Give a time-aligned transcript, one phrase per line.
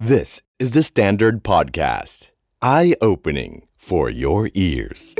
[0.00, 2.30] This is the Standard Podcast.
[2.62, 5.16] Eye opening for your ears.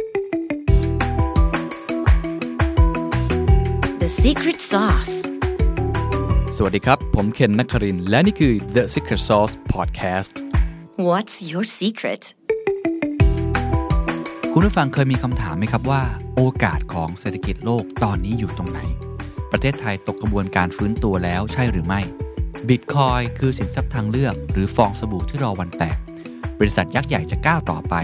[3.99, 5.15] The secret sauce.
[6.57, 10.33] สวัสดีครับ ผมเคนนักครินทร์และนี่คือ The Secret Sauce Podcast
[11.09, 12.23] What's your secret?
[14.53, 16.03] คุณผู้ฟังเคยมีคำถามไหมครับว่า
[16.37, 18.81] โอกาสของเศรษฐกิจโลกตอนนี้อยู่ตรงไหน
[19.53, 22.03] ประเทศไทยตกกระบวนการฟื้นตัวแล้วใช่หรือไม่
[22.69, 25.99] บิตคอยน์คือสินทรัพย์ทางเลือก หรือฟองสบู่ที่รอวันแตก
[26.59, 27.95] บริษัทยักษ์ใหญ่จะก้าวต่อไป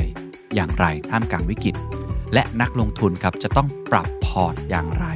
[0.54, 1.74] อย่างไรท่ามกลางวิกฤต
[2.34, 5.06] และนักลงทุนครับจะต้องปรับพอร์ตอย่างไร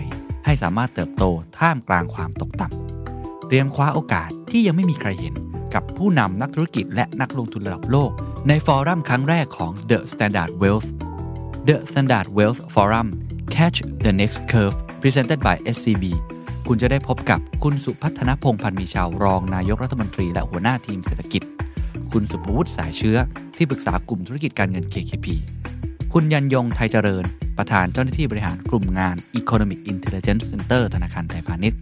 [0.45, 1.25] ให้สามารถเติบโต
[1.59, 5.35] ท่ามกลางความตกต่ำเตรียมคว้าโอกาสที่ยังไม่มีใครเห็น
[5.75, 8.11] กับผู้นำนักธุรกิจและนักลงทุนระดับโลก
[8.49, 10.89] ในฟอรัมครั้งแรกของ The Standard Wealth
[11.69, 13.09] The Standard Wealth Forum
[13.55, 16.05] Catch the Next Curve Presented by SCB
[16.73, 21.43] คุณจะได้พบกับคุณสุพัฒนพงพันธ์มีชาวรองนายกรัฐมนตรี และหัวหน้าทีมเศรษฐกิจ
[22.13, 23.17] คุณสุภวุฒิสายเชื้อ
[23.57, 25.27] ที่ปรึกษากลุ่มธุรกิจการเงิน KKP
[26.13, 27.25] คุณยันยงไทยเจริญ
[27.59, 31.79] ประธานเจ้าหน้าที่บริหารกลุ่มงาน Economic Intelligence Center ธนาคารไทยพาณิชย์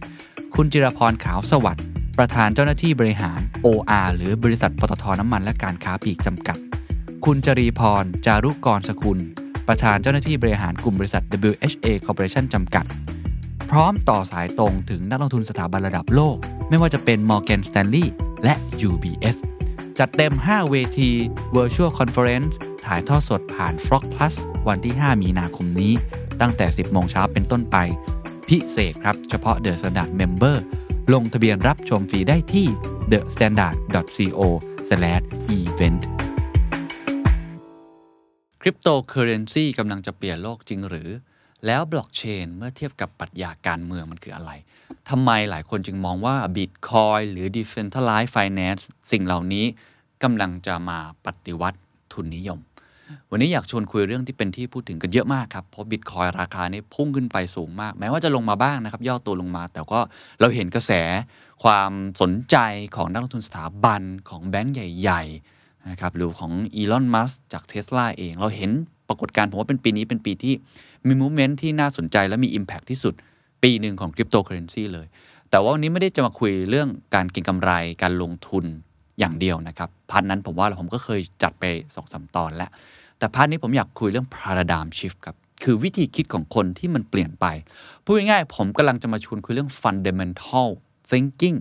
[0.55, 1.85] คุณจิรพรขาวสวัสดิ์
[2.17, 6.57] ประธานเจ้าหน้าที่บริหาร OR หรือบริษัทปตทน้ำมันและการค้าปลีกจำกัด
[7.25, 9.19] คุณจรีพร จารุกรสกุล
[9.67, 12.87] ประธานเจ้าหน้าที่บริหารกลุ่มบริษัท WHA Corporation จำกัด
[13.71, 16.37] พร้อมต่อสายตรงถึงนักลงทุนสถาบันระดับโลก
[16.69, 18.07] ไม่ว่าจะเป็น Morgan Stanley
[18.43, 18.53] และ
[18.89, 19.35] UBS
[19.99, 21.09] จัดเต็ม 5 เวที
[21.55, 22.53] Virtual Conference
[22.85, 24.35] ถ่ายทอดสดผ่าน Frog Plus
[24.67, 25.93] วันที่ 5 มีนาคมนี้
[26.41, 27.77] ตั้งแต่ 10 โมงเช้าเป็นต้นไป
[28.47, 30.57] พิเศษครับ เฉพาะ The Standard Member
[31.13, 32.67] ลงทะเบียนรับชมฟรีได้ที่
[33.11, 36.01] thestandard.co/event
[38.61, 41.09] คริปโตเคอเรนซีกำลังจะเปลี่ยนโลกจริงหรือ
[41.65, 44.51] แล้วบล็อกเชนเมื่อเทียบกับปรัชญาการเมืองมันคืออะไร
[45.09, 49.65] ทำไมหลายคนจึงมองว่า Bitcoin หรือ Decentralized Finance สิ่งเหล่านี้
[50.23, 51.79] กำลังจะมาปฏิวัติ
[52.13, 52.59] ทุนนิยม
[53.31, 59.99] วันนี้อยากชวนคุยเรื่องที่เป็นที่พูดถึงกันเยอะมากครับ เพราะบิตคอยราคานี่พุ่งขึ้นไปสูงมาก แม้ว่าจะลงมาบ้างนะครับ ย่อตัวลงมา แต่ก็
[60.39, 60.91] เราเห็นกระแส
[61.63, 61.91] ความ
[62.21, 62.57] สนใจ
[62.95, 68.71] ของนักลงทุนสถาบันของแบงก์ใหญ่ๆนะครับหรือของอีลอนมัสจากเท s l a เองเราเห็น
[69.07, 70.53] ปรากฏการณ์ผมว่าเป็นปีนี้เป็นปีที่
[71.05, 73.13] มี movement ที่น่าสนใจและมี impact ที่สุด
[73.63, 75.07] ปีหนึ่งของคริปโตเคอเรนซีเลย
[75.49, 77.71] แต่ว่าวันนี้ไม่ได้จะมาคุยเรื่องการเก็งกำไร
[78.01, 78.65] การลงทุน
[79.19, 81.63] อย่างเดียวนะครับ part นั้นผมว่าผมก็เคยจัดไป
[81.95, 82.69] สองสามตอนแล้ว
[83.17, 87.45] แต่ part นี้ผมอยากคุยเรื่อง paradigm shift ครับคือวิธีคิดของคนที่มันเปลี่ยนไป
[88.03, 90.69] พูดง่ายๆผมกำลังจะมาชวนคุยเรื่อง fundamental
[91.09, 91.57] thinking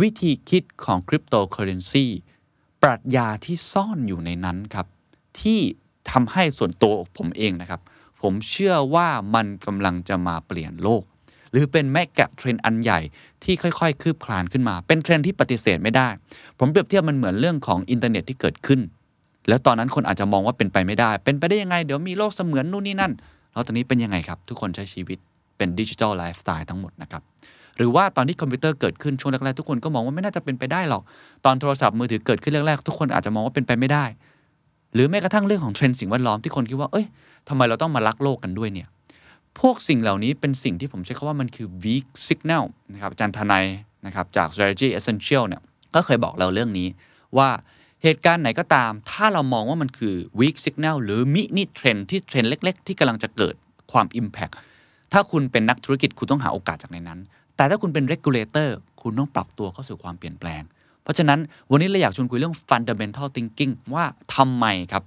[0.00, 2.06] วิธีคิดของ cryptocurrency
[2.82, 4.86] ปรัชญาที่ซ่อนอยู่ในนั้นครับ
[5.40, 5.58] ที่
[6.10, 7.80] ทำให้ส่วนตัวผมเองนะครับ
[8.28, 11.02] ผมเชื่อว่ามันกำลังจะมาเปลี่ยนโลก
[11.50, 13.00] หรือเป็น megatrend อันใหญ่
[13.44, 16.08] ที่ค่อยๆ คืบคลานขึ้นมา เป็นเทรนด์ที่ปฏิเสธไม่ได้
[16.58, 18.80] ผมเปรียบเทียบมันเหมือนเรื่องของอินเทอร์เน็ตที่เกิดขึ้น
[19.48, 23.12] แล้วตอนนั้นคนอาจจะมองว่าเป็นไปไม่ได้ เป็นไปได้ยังไง เดี๋ยวมีโลกเสมือนนู่นนี่นั่น
[23.52, 25.18] แล้วตอนนี้เป็นยังไงครับ ทุกคนใช้ชีวิต
[25.56, 27.22] เป็น digital lifestyle ทั้งหมดนะครับ
[27.76, 31.02] หรือว่าตอนที่คอมพิวเตอร์เกิดขึ้นช่วงแรกๆทุกคนก็มองว่าไม่น่าจะเป็นไปได้หรอก
[31.44, 34.04] ตอนโทรศัพท์มือถือเกิดขึ้นแรกๆทุกคนอาจจะมองว่าเป็นไปไม่ได้
[34.94, 37.06] หรือแม้กระทั่งเรื่องของเทรนด์สิ่งแวดล้อมที่คนคิดว่า เอ้ย
[37.48, 38.88] ทำไมเราต้องมารักโลกกันด้วยเนี่ย
[39.60, 43.64] พวกสิ่งเหล่านี้เป็นสิ่งที่ผมใช้คำว่ามันคือ weak signal นะครับอาจารย์ทนาย
[44.06, 45.62] นะครับจาก strategy essential เนี่ย
[45.94, 46.88] ก็เคยบอกเราเรื่องนี้
[47.38, 47.48] ว่า
[48.02, 53.54] เหตุการณ์ไหนก็ตาม ถ้าเรามองว่ามันคือ weak signal หรือ mini trend ที่เทรนด์เล็ก ๆ ที่กำลังจะเกิด
[53.92, 54.52] ความ impact
[55.12, 57.18] ถ้าคุณเป็นนักธุรกิจคุณต้องหาโอกาสจากในนั้น
[57.56, 58.68] แต่ถ้าคุณเป็น regulator
[59.02, 60.62] คุณต้องปรับตัวเข้าสู่ความเปลี่ยนแปลง
[61.02, 61.40] เพราะฉะนั้น
[61.70, 65.04] วันนี้เราอยากชวนคุยเรื่อง fundamental thinking ว่าทำไมครับ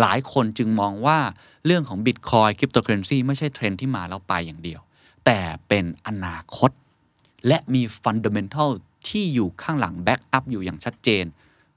[0.00, 1.18] หลายคนจึงมองว่า
[1.66, 4.80] เรื่องของ Bitcoin Cryptocurrency ไม่ใช่เทรนที่มาแล้วไปอย่างเดียว
[5.26, 5.38] แต่
[5.68, 6.70] เป็นอนาคต
[7.46, 8.70] และมี fundamental
[9.08, 11.24] ที่อยู่ข้างหลัง back up อยู่อย่างชัดเจน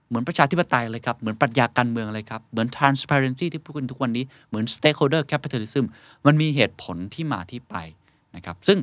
[0.08, 5.86] เหมือนประชาธิปไตยเลยครับ เหมือนปรัชญาการเมืองเลยครับ เหมือน transparency ที่พูดกันทุกวันนี้ เหมือน stakeholder capitalism
[6.26, 7.76] มันมีเหตุผลที่มาที่ไป
[8.36, 8.78] นะครับ ซึ่ง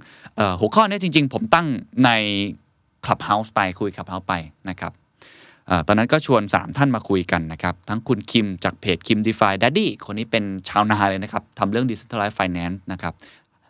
[0.61, 1.66] หัวข้อนี้จริง ๆ ผมตั้ง
[2.05, 2.11] ใน
[3.05, 4.34] Clubhouse ไปคุย Clubhouse ไป
[4.69, 4.93] นะครับ
[5.87, 13.15] ตอนนั้นก็ชวน 3 ท่านมาคุยกันนะครับ ทั้งคุณคิมจากเพจคิม DeFi Daddy คนนี้เป็นชาวนาเลยนะครับทำเรื่อง Decentralized Finance นะครับ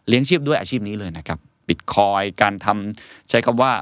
[0.08, 1.38] เลี้ยงชีพด้วยอาชีพนี้เลยนะครับ
[1.68, 3.72] บิตคอยการทำใช้คำว่า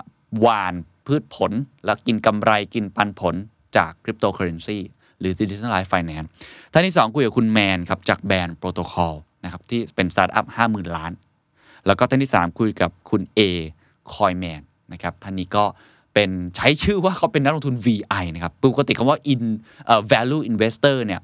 [0.41, 0.75] หวาน
[1.07, 1.53] พืชผล
[1.85, 3.35] แล้วกินกำไรกินปันผล
[3.77, 4.79] จากคริปโตเคอเรนซี
[5.21, 6.29] หรือ Decentralized Finance
[6.73, 9.15] ท่านที่ 2 คุยกับคุณแมนครับจาก Band Protocol
[9.45, 11.13] นะครับที่เป็นสตาร์ทอัพ50,000ล้าน
[11.87, 13.41] แล้วก็ท่านที่ 3 คุยกับคุณ A
[14.15, 14.61] คอยแมน
[14.93, 15.65] นะครับท่านนี้ก็
[16.15, 19.43] เป็นใช้ชื่อว่าเขาเป็นนักลงทุน VI นะครับปกติคำว่า in
[19.93, 21.21] uh, value investor เนี่ย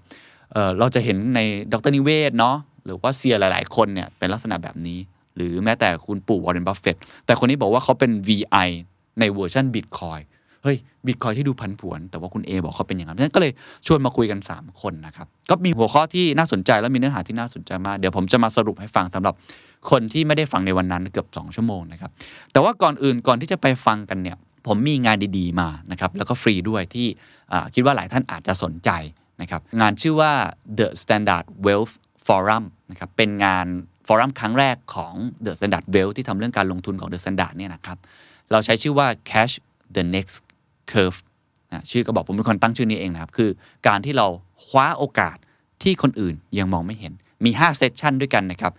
[0.52, 1.40] เราจะเห็นใน
[1.72, 4.98] ดร.นิเวศน์เนาะหรือว่าเซียนหลาย ๆ คนเนี่ยเป็นลักษณะแบบนี้
[5.36, 6.96] หรือแม้แต่คุณปู่วอร์เรนบัฟเฟตต์
[7.26, 8.68] แต่คนนี้บอกว่าเขาเป็น VI
[9.20, 10.22] ในเวอร์ชัน Bitcoin
[10.62, 10.76] เฮ้ย
[11.06, 13.52] บิตคอยน์ที่ดูผันผวน แต่ว่าคุณเอบอกเขาเป็นอย่างนั้นฉะนั้นก็เลย
[13.86, 19.34] ชวนมาคุยกัน 3 คนนะครับ ก็มีหัวข้อที่น่าสนใจและมีเนื้อหาที่น่าสนใจมาก เดี๋ยวผมจะมาสรุปให้ฟังสำหรับ
[19.90, 22.10] คนที่ไม่ได้ฟังในวันนั้นเกือบ 2 ชั่วโมงนะครับ
[22.52, 27.06] แต่ว่าก่อนอื่นก่อนที่จะไปฟังกันเนี่ย ผมมีงานดีๆมานะครับแล้วก็ฟรีด้วยที่
[27.74, 28.90] คิดว่าหลายท่านอาจจะสนใจ
[29.40, 30.32] นะครับงานชื่อว่า
[30.78, 31.94] The Standard Wealth
[32.26, 33.66] Forum นะครับเป็นงาน
[34.08, 35.14] ฟอรัมครั้งแรกของ
[35.44, 37.98] The Standard Wealth ที่ทำเรื่องการลงทุนของ The Standard เนี่ยนะครับ
[38.50, 39.54] เราใช้ชื่อว่า Catch
[39.96, 40.36] the Next
[40.92, 41.18] Curve
[41.72, 43.50] นะชื่อก็บอกผมเป็นคนตั้งชื่อนี้เองนะครับ คือ
[43.88, 44.26] การที่เรา
[44.66, 45.36] คว้าโอกาส
[45.82, 47.12] ที่คนอื่นยังมองไม่เห็น
[47.44, 48.72] มี5 session ด้วยกันนะครับ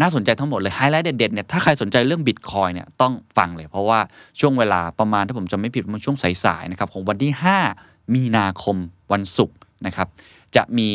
[0.00, 4.00] น่าสนใจทั้งหมดเลยไฮไลท์เด็ดๆเนี่ยถ้าใครสนใจเรื่องบิตคอยน์เนี่ยต้องฟังเลย เพราะว่า
[4.40, 7.32] ช่วงเวลาประมาณถ้าผมจำไม่ผิดมันช่วงสายๆนะครับของวันที่
[7.74, 8.76] 5 มีนาคม
[9.12, 9.56] วันศุกร์
[9.86, 10.08] นะครับ
[10.56, 10.90] จะมี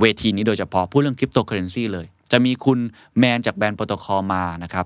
[0.00, 2.78] เวทีนี้โดยเฉพาะพูดเรื่องคริปโตเคอเรนซีเลย จะมีคุณ
[3.18, 4.84] แมนจาก Band Protocol มานะครับ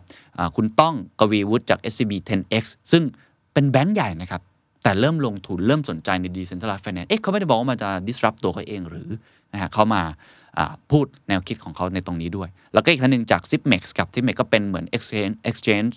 [0.57, 3.03] คุณต้องกวีวุฒิจาก SCB 10X ซึ่ง
[3.53, 4.41] เป็นแบงก์ใหญ่นะครับ
[4.83, 9.09] แต่เริ่มลงทุนเริ่มสนใจใน Decentralized Finance เอ๊ะเขาไม่ได้บอกว่ามันจะ disrupt ตัวเขาเองหรือ
[9.53, 10.03] นะฮะเขามา
[10.91, 15.95] พูดแนวคิดของเขาในตรงนี้ด้วย แล้วก็อีกท่านหนึ่งจาก Zipmex กับ Zipmex ก็เป็นเหมือน exchange exchange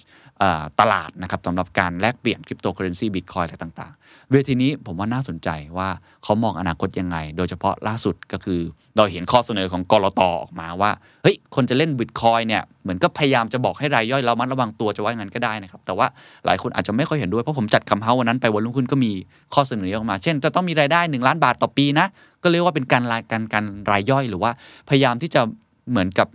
[0.80, 5.90] ตลาดนะครับสำหรับการแลกเปลี่ยนคริปโตเคอเรนซีบิตคอยน์อะไรต่างๆ เวทีนี้ผมว่าน่าสนใจว่า
[6.24, 8.62] เขามองอนาคตยังไง โดยเฉพาะล่าสุดก็คือ
[8.98, 10.92] เราเห็นข้อเสนอของกรตออกมาว่า
[11.24, 16.08] เฮ้ยคนจะเล่นบิตคอยเนี่ยเหมือนก็พยายามจะบอกให้รายย่อยเรามัดระวังตัวจะว่าอย่างนั้นก็ได้นะครับ แต่ว่า
[16.46, 19.12] หลายคนอาจจะไม่ค่อยเห็นด้วย เพราะผมจัดคำเฮาวันนั้นไปวันรุ่งขึ้นก็มี
[19.54, 22.08] ข้อเสนอออกมา เช่น จะต้องมีรายได้ 1 ล้านบาทต่อปีนะ
[22.44, 24.52] ก็เรียกว่าเป็นการรายการการรายย่อยหรือว่า
[24.90, 25.42] พยายามที่จะ
[25.92, 26.28] เหมือนกับ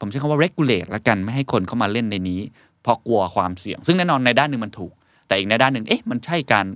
[0.00, 2.40] ผมใช้คำว่า regulate ละกันไม่ให้คนเข้ามาเล่นในนี้
[2.82, 4.92] เพราะกลัวความเสี่ยง ซึ่งแน่นอนในด้านหนึ่งมันถูก
[5.26, 6.66] แต่อีกในด้านหนึ่งเอ๊ะมันใช่การ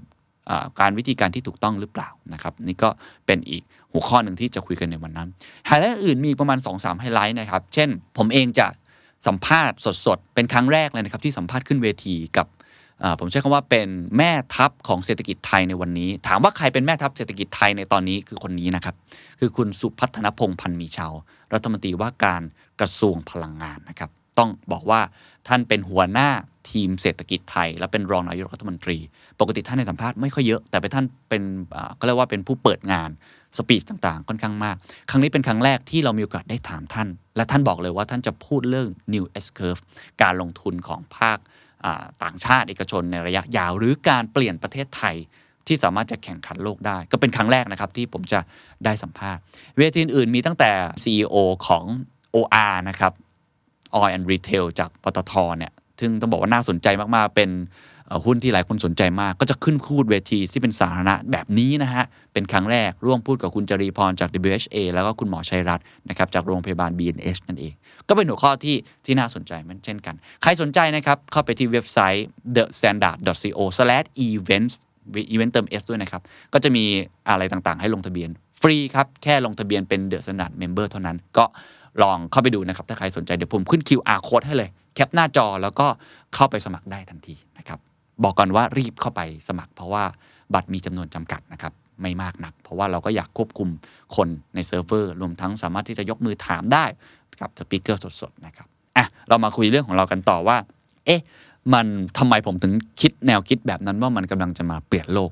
[0.80, 2.88] การวิธีการที่ถูกต้องหรือเปล่านะครับนี่ก็
[3.26, 3.62] เป็นอีก
[3.92, 5.28] หัวข้อหนึ่งที่จะคุยกันในวันนั้น
[5.66, 7.88] ไฮไลท์อื่นมีประมาณ 2-3ไฮไลท์นะครับเช่น
[8.18, 8.66] ผมเองจะ
[9.26, 12.46] สัมภาษณ์สดๆ เป็นครั้งแรกเลยนะครับที่สัมภาษณ์ขึ้นเวทีกับ
[13.20, 18.94] ผมใช้คำว่าเป็นแม่ทัพของเศรษฐกิจไทยในวันนี้ ถามว่าใครเป็นแม่ทัพเศรษฐกิจไทยในตอนนี้คือคนนี้นะครับ
[19.40, 21.12] คือคุณสุพัฒนพงษ์พันธ์มีชาว
[21.52, 22.42] รัฐมนตรีว่าการ
[22.80, 25.00] กระทรวงพลังงานนะครับ ต้องบอกว่า
[25.48, 26.30] ท่านเป็นหัวหน้า
[26.72, 28.98] ทีมเศรษฐกิจไทย และเป็นรองนายกรัฐมนตรี
[29.40, 31.42] ปกติท่านในสัมภาษณ์ไม่ค่อยเยอะ แต่เป็นท่านเป็น
[31.98, 33.10] ก็เรียกว่าเป็นผู้เปิดงาน
[33.58, 34.76] สปีชต่างๆ ค่อนข้างมาก
[35.10, 39.82] ครั้งนี้เป็นครั้งแรกที่เรามีโอกาสได้ถามท่าน และท่านบอกเลยว่าท่านจะพูดเรื่อง new S curve
[40.22, 41.38] การลงทุนของภาค
[42.22, 45.16] ต่างชาติเอกชนในระยะยาว หรือการเปลี่ยนประเทศไทย
[45.66, 48.40] ที่สามารถจะแข่งขันโลกได้ ก็เป็นครั้งแรกนะครับที่ผมจะ
[48.84, 49.42] ได้สัมภาษณ์
[49.76, 50.70] เวทีอื่นๆมีตั้งแต่
[51.02, 51.84] CEO ของ
[52.34, 53.12] OR นะครับ
[54.00, 57.50] Oil and Retail จากปตทเนี่ย ซึ่งต้องบอกว่าน่าสนใจมากๆ เป็น
[58.26, 67.72] หุ้นที่หลายคนสนใจมาก ก็จะขึ้นพูดเวทีที่เป็นสาธารณะแบบนี้นะฮะ เป็นครั้งแรกร่วมพูดกับคุณจรีพรจาก WHA แล้วก็คุณหมอชัยรัตน์นะครับจากโรงพยาบาล BNH นั่นเอง
[68.08, 72.26] ก็เป็นหัวข้อที่ที่น่าสนใจเหมันเช่นกัน ใครสนใจนะครับ เข้าไปที่เว็บไซต์
[72.56, 74.74] thestandard.co/events
[75.30, 76.84] อีเวนต์เติม s ด้วยนะครับ ก็จะมี
[77.28, 78.30] อะไรต่างๆ ให้ลงทะเบียน
[78.60, 81.44] ฟรีครับ แค่ลงทะเบียนเป็น The Standard Member เท่านั้น ก็
[82.02, 85.86] ลองเข้าไปดูนะครับ ถ้าใครสนใจเดี๋ยวผมขึ้น QR code ให้เลย แคปหน้าจอแล้วก็
[86.34, 87.78] เข้าไปสมัครได้ทันทีนะครับ
[88.22, 90.04] บอกก่อนว่ารีบเข้าไปสมัคร เพราะว่า
[90.54, 91.72] บัตรมีจำนวนจำกัดนะครับ
[92.02, 93.68] ไม่มากนัก เพราะว่าเราก็อยากควบคุม
[94.16, 96.84] คนในเซิร์ฟเวอร์รวมทั้งสามารถที่จะยกมือถามได้
[97.40, 100.56] กับ speaker สดๆนะครับอะเรามาคุยเรื่องของเรากันต่อว่า
[101.06, 101.20] เอ๊ะ
[101.74, 101.86] มัน
[102.18, 105.30] ทำไมผมถึงคิดแนวคิดแบบนั้นว่ามันกำลังจะมาเปลี่ยนโลก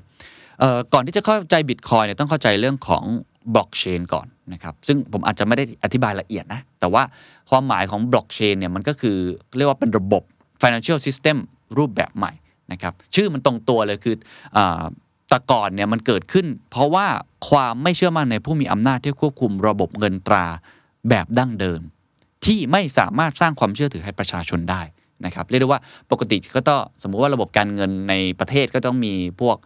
[0.59, 3.03] เอ่อก่อนที่จะเข้าใจบิตคอยเนี่ยต้องเข้าใจเรื่องของ
[3.53, 7.03] บล็อกเชนก่อนนะครับซึ่งผมอาจจะไม่ได้อธิบายละเอียดนะ แต่ว่า
[7.49, 9.17] ความหมายของบล็อกเชนเนี่ยมันก็คือ
[9.57, 10.23] เรียกว่าเป็นระบบ
[10.61, 11.37] financial system
[11.77, 12.31] รูปแบบใหม่
[12.71, 14.15] นะครับชื่อมันตรงตัวเลยคือ
[14.57, 14.59] อ
[15.29, 17.05] แตะก่อนเนี่ยมันเกิดขึ้น เพราะว่า
[17.49, 20.45] ความไม่เชื่อมั่นในผู้มีอำนาจที่ควบคุมระบบเงินตรา
[21.09, 21.81] แบบดั้งเดิม
[22.45, 24.81] ที่ไม่สามารถสร้างความเชื่อถือให้ประชาชนได้
[25.25, 29.57] นะครับเรียกได้ว่าปกติก็ต้องสมมุติว่าระบบการเงินในประเทศก็ต้องมีพวก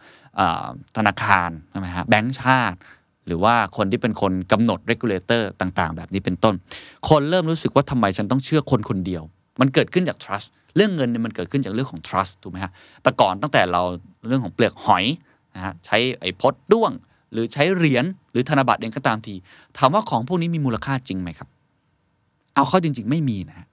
[0.96, 2.78] ธนาคารใช่ไหมฮะแบงก์ชาติ
[3.26, 6.54] หรือว่าคนที่เป็นคนกำหนด regulator ต่างๆ แบบนี้เป็นต้น
[7.08, 9.22] คนเริ่มรู้สึกว่าทำไมฉันต้องเชื่อคนคนเดียว
[9.60, 13.82] มันเกิดขึ้นจาก trust เรื่องเงินเนี่ยมันเกิดขึ้นจากเรื่องของ trust ถูกไหมฮะแต่ก่อนตั้งแต่เรา
[14.26, 15.04] เรื่องของเปลือกหอย
[15.54, 16.92] นะฮะใช้ไอ้พดด้วง
[17.32, 19.34] หรือใช้เหรียญหรือธนบัตรเองก็ตามที
[19.78, 21.48] ถามว่าของพวกนี้มีมูลค่าจริงไหมครับ
[22.54, 23.66] เอาเข้าจริง ๆ ไม่มีนะฮะ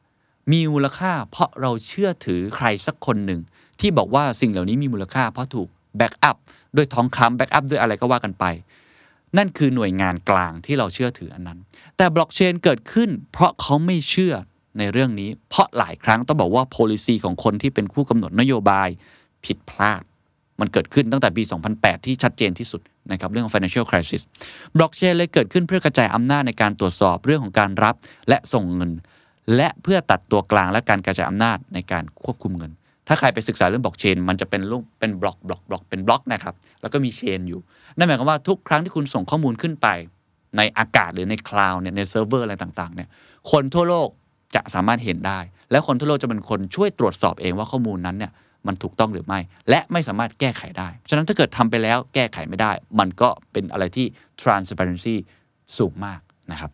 [0.51, 3.39] มีมูลค่าเพราะเราเชื่อถือใครสักคนหนึ่ง
[3.79, 6.38] ที่บอกว่าสิ่งเหล่านี้มีมูลค่าเพราะถูก backup
[6.75, 8.46] ด้วยทองคำ backup ด้วยอะไรก็ว่ากันไป
[9.38, 11.59] นั่นคือหน่วยงานกลางที่เราเชื่อถืออันนั้น
[11.97, 14.33] แต่บล็อกเชนเกิดขึ้น เพราะเขาไม่เชื่อ
[14.77, 18.89] ในเรื่องนี้ เพราะหลายครั้งต้องบอกว่า policy ของคนที่เป็นผู้กำหนดนโยบาย
[19.45, 20.01] ผิดพลาด
[20.59, 24.21] มันเกิดขึ้นตั้งแต่ปี 2008 ที่ชัดเจนที่สุดนะครับเรื่องของ financial crisis
[24.77, 27.95] บล็อกเชนเลยเกิดขึ้นเพื่อกระจายอำนาจในการตรวจสอบเรื่องของการรับ
[28.29, 28.91] และส่งเงิน
[29.55, 32.71] และเพื่อตัดตัวกลางและการกระจายอำนาจในการควบคุมเงิน
[33.07, 37.59] ถ้าใครไปศึกษาเรื่องบล็อกเชนมันจะเป็นรูปเป็นบล็อกบล็อกบล็อกเป็นบล็อกนะครับแล้วก็มี chain อยู่
[37.98, 39.88] นั่นหมายความว่าทุกครั้งที่คุณส่งข้อมูลขึ้นไป
[40.57, 43.10] ในอากาศหรือใน cloud เนี่ยในเซิร์ฟเวอร์อะไรต่างๆเนี่ย
[43.51, 44.10] คนทั่วโลก
[44.55, 45.39] จะสามารถเห็นได้
[45.71, 48.31] และคนทั่วโลกจะเป็นคนช่วยตรวจสอบเองว่าข้อมูลนั้นเนี่ย
[48.67, 54.05] มันถูกต้องหรือไม่ และไม่สามารถแก้ไขได้ ฉะนั้นถ้าเกิดทำไปแล้วแก้ไขไม่ได้ มันก็เป็นอะไรที่
[54.41, 55.15] transparency
[55.77, 56.19] สูงมาก
[56.51, 56.71] นะครับ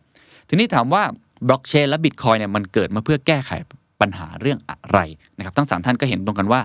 [0.48, 1.02] ทีนี้ถามว่า
[1.46, 3.52] บล็อกเชนและบิตคอยเนี่ยมันเกิดมาเพื่อแก้ไข
[4.00, 4.98] ปัญหาเรื่องอะไร
[5.36, 6.60] นะครับทั้งสามท่านก็เห็นตรงกันว่า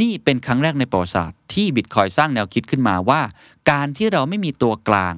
[0.00, 3.20] นี่เป็นครั้งแรกในประวัติศาสตร์ที่บิตคอยสร้างแนวคิดขึ้นมาว่า
[3.70, 5.14] การที่เราไม่มีตัวกลาง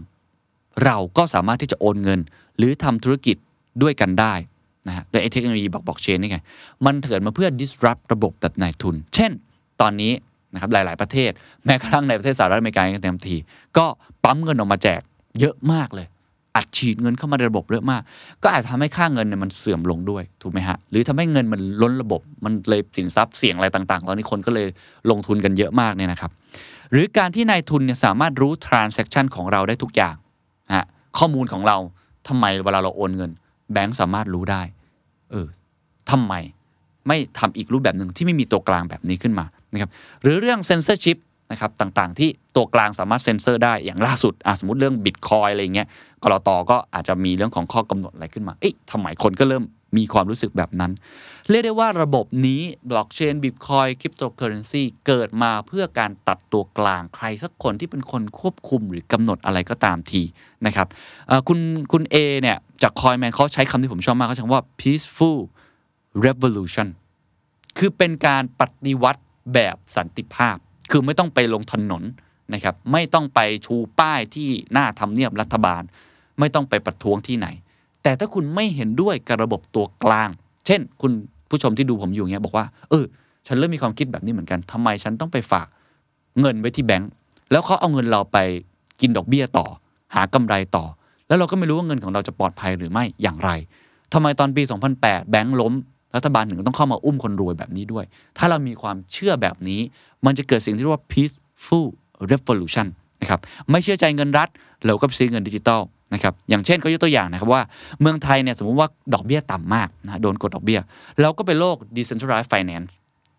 [0.85, 2.21] เราก็สามารถที่จะโอนเงิน
[2.57, 3.37] หรือทำธุรกิจ
[3.83, 4.35] ด้วยกันได้
[4.89, 6.39] นะฮะโดยไอเทคโนโลยีบล็อกเชนนี่ไง
[6.87, 9.33] มันเกิดมาเพื่อ disrupt ระบบแบบนายทุน เช่น
[9.81, 10.13] ตอนนี้
[10.53, 11.31] นะครับหลาย ๆ ประเทศ
[11.65, 13.37] แม้กระทั่งในประเทศสหรัฐอเมริกาเองเต็มที
[13.77, 13.87] ก็
[14.25, 15.01] ปั๊มเงินออกมาแจก
[15.41, 16.07] เยอะมากเลย
[16.57, 18.03] อัดฉีดเงินเข้ามาในระบบเยอะมาก
[18.43, 24.67] ก็อาจทำให้ค่าเงินเนี่ยมันเสื่อมลงด้วยถูกไหมฮะหรือทำให้เงินมันล้นระบบมันเลยสินทรัพย์เสี่ยงอะไรต่างๆ ตอนนี้คนก็เลย
[25.11, 26.31] ลงทุนกันเยอะมากเนี่ยนะครับ
[26.93, 30.15] หรือการที่นายทุนเนี่ยสามารถรู้ transaction ของเราได้ทุกอย่าง
[30.75, 30.87] ฮะ
[31.19, 31.77] ข้อมูลของเรา
[32.29, 33.31] ทำไมเวลาเราโอนเงิน
[33.73, 34.63] แบงก์สามารถรู้ได้
[35.31, 35.47] เออ
[36.11, 36.35] ทำไม
[37.09, 39.91] ไม่ทำอีกรูปแบบหนึ่งที่ไม่มีตัวกลางแบบนี้ขึ้นมานะครับ
[40.23, 40.91] หรือเรื่องเซ
[41.51, 45.89] นะครับต่างๆ ที่ตัวกลางสามารถเซ็นเซอร์ได้อย่างล่าสุดสมมติเรื่องบิตคอยอะไรเงี้ย
[46.23, 49.65] กรตก็อาจจะมีเรื่องของข้อกำหนดอะไรขึ้นมาเอ๊ะทำไมคนก็เริ่ม
[49.97, 50.93] มีความรู้สึกแบบนั้น
[51.51, 60.23] เรียกได้ว่าระบบนี้บล็อกเชนบิตคอยน์คริปโตเคอร์เรนซีเกิดมาเพื่อการตัดตัวกลางใครสักคนที่เป็นคนควบคุมหรือกำหนดอะไรก็ตามที
[60.67, 60.87] นะครับ
[61.49, 61.59] คุณ
[61.93, 65.41] คุณเอเนี่ยจากคอยแมนเขาใช้คำที่ผมชอบมากเขาใช้คำว่า peaceful
[66.25, 66.89] revolution
[67.79, 69.23] คือเป็นการปฏิวัติ
[69.55, 70.57] แบบสันติภาพ
[70.91, 72.03] คือไม่ต้องไปลงถนน
[72.55, 75.83] นะครับ ไม่ต้องไปชูป้ายที่หน้าทำเนียบรัฐบาล
[76.39, 77.47] ไม่ต้องไปประท้วงที่ไหน
[78.03, 80.29] แต่ถ้าคุณไม่เห็นด้วยกับระบบตัวกลาง
[80.67, 81.13] เช่น คุณ
[81.51, 83.05] ผู้ชมที่ดูผมอยู่เงี้ยบอกว่า เออ
[83.47, 85.67] ฉันเริ่มมีความคิดแบบนี้เหมือนกันทำไมฉันต้องไปฝาก
[86.41, 87.11] เงินไว้ที่แบงก์
[87.51, 88.39] แล้วเขาเอาเงินเราไป
[89.01, 89.67] กินดอกเบี้ยต่อ
[90.15, 90.85] หากำไรต่อ
[91.29, 93.51] แล้วเราก็ไม่รู้ว่าเงินของเราจะปลอดภัยหรือไม่อย่างไร
[94.13, 94.63] ทำไมตอนปี
[94.97, 95.73] 2008 แบงก์ล้ม
[96.17, 98.05] รัฐบาลถึงต้องเข้ามาอุ้มคนรวยแบบนี้ด้วย
[98.39, 99.81] ถ้าเรามีความเชื่อแบบนี้
[100.27, 101.87] มันจะเกิดสิ่งที่เรียกว่า peaceful
[102.31, 102.87] revolution
[103.21, 104.49] นะครับไม่เชื่อใจเงินรัฐ
[104.87, 105.81] เราก็ไปซื้อเงินดิจิตอล
[106.15, 107.63] นะครับอย่างเช่นก็ยกตัวอย่างนะครับว่า
[108.01, 110.81] เมืองไทยเนี่ยสมมติว่าดอกเบี้ยต่ำมากนะโดนกดดอกเบี้ย
[111.21, 112.91] เราก็เป็นโลก decentralized finance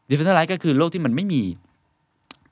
[0.10, 1.42] decentralized ก็คือโลกที่มันไม่มี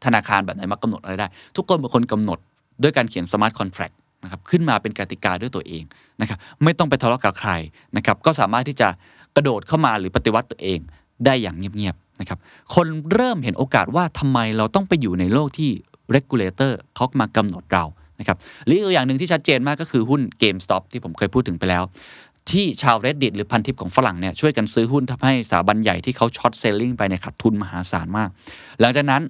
[0.05, 2.39] ธนาคารแบบไหนมากำหนดอะไรได้ ทุกคนเป็นคนกำหนด
[2.83, 5.83] ด้วยการเขียน smart contract นะครับขึ้นมาเป็นกติกาด้วยตัวเอง
[6.21, 7.51] นะครับไม่ต้องไปทะเลาะกับใคร
[7.97, 8.87] นะครับก็สามารถที่จะ
[9.35, 10.79] กระโดดเข้ามาหรือปฏิวัติตัวเอง
[11.25, 12.39] ได้อย่างเงียบๆนะครับ
[12.75, 15.69] คนเริ่มเห็นโอกาสว่าทำไมเราต้องไปอยู่ในโลกที่
[16.15, 17.83] regulator เขามากำหนดเรา
[18.19, 21.83] นะครับหรืออีกอย่างหนึ่งที่ชัดเจนมากก็คือหุ้น GameStop ที่ผมเคยพูดถึงไปแล้ว
[22.51, 28.29] ที่ชาว reddit หรือพันทิปของฝรั่งเนี่ยช่วยกันซื้อหุ้นทำให้สถาบันใหญ่ที่เขาช็อตเซลลิงไปในยขาดทุนมหาศาลมาก
[28.79, 29.21] หลังจากนั้น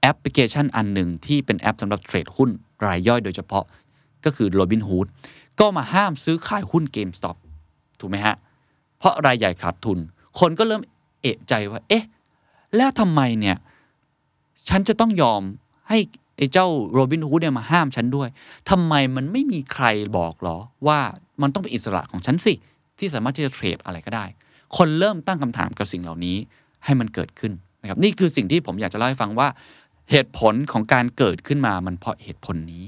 [0.00, 2.50] แอปพลิเคชันอันหนึ่งที่เป็นแอปสำหรับเทรดหุ้น
[2.86, 3.64] รายย่อยโดยเฉพาะ
[4.24, 5.06] ก็คือ Robinhood
[5.60, 7.36] ก็มาห้ามซื้อขายหุ้น GameStop
[8.00, 8.36] ถูกไหมฮะ
[9.02, 9.98] เพราะรายใหญ่ขาดทุน
[10.40, 10.82] คนก็เริ่ม
[11.22, 12.04] เอะใจว่า เอ๊ะ
[12.76, 13.56] แล้วทำไมเนี่ย
[14.68, 15.42] ฉันจะต้องยอม
[15.88, 15.98] ให้
[16.36, 18.28] ไอ้เจ้าโรบินฮูดเนี่ยมาห้ามฉันด้วย
[18.70, 20.98] ทำไมมันไม่มีใครบอกหรอ ว่า
[21.42, 22.54] มันต้องเป็นอิสระของฉันสิ
[22.98, 24.24] ที่สามารถที่จะเทรดอะไรก็ได้
[24.76, 26.36] คนเริ่มตั้งคำถามกับสิ่งเหล่านี้
[26.84, 29.48] ให้มันเกิดขึ้นนะครับนี่คือสิ่งที่ผมอยากจะเล่าให้ฟังว่า
[30.10, 32.84] เหตุผลของการเกิดขึ้นมามันเพราะเหตุผลนี้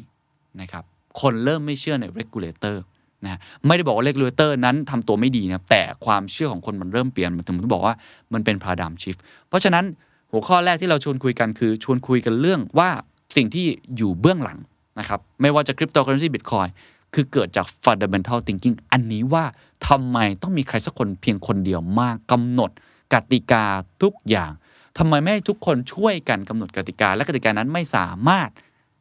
[0.61, 0.85] นะครับ
[1.21, 2.77] คนเริ่มไม่เชื่อใน regulator
[3.25, 7.95] นะไม่ได้บอกว่า regulator นั้นทำตัวไม่ดีนะแต่ความเชื่อของคนมันเริ่มเปลี่ยนมันถึงบอกว่า
[8.33, 9.85] มันเป็น paradigm shift เพราะฉะนั้น
[10.33, 12.91] หัวข้อแรกที่เราชวนคุยกันคือชวนคุยกันเรื่องว่า
[13.37, 13.67] สิ่งที่
[13.97, 14.59] อยู่เบื้องหลัง
[14.99, 16.69] นะครับไม่ว่าจะ cryptocurrency bitcoin
[17.15, 19.45] คือเกิดจาก fundamental thinking อันนี้ว่า
[19.89, 22.71] ทำไมต้องมีใครสักคนเพียงคนเดียวมากกำหนด
[23.15, 23.65] กติกา
[24.03, 24.53] ทุกอย่าง
[24.99, 28.51] ทำไมไม่ให้ทุกคนช่วยกันกำหนดกติกา และกติกานั้นไม่สามารถ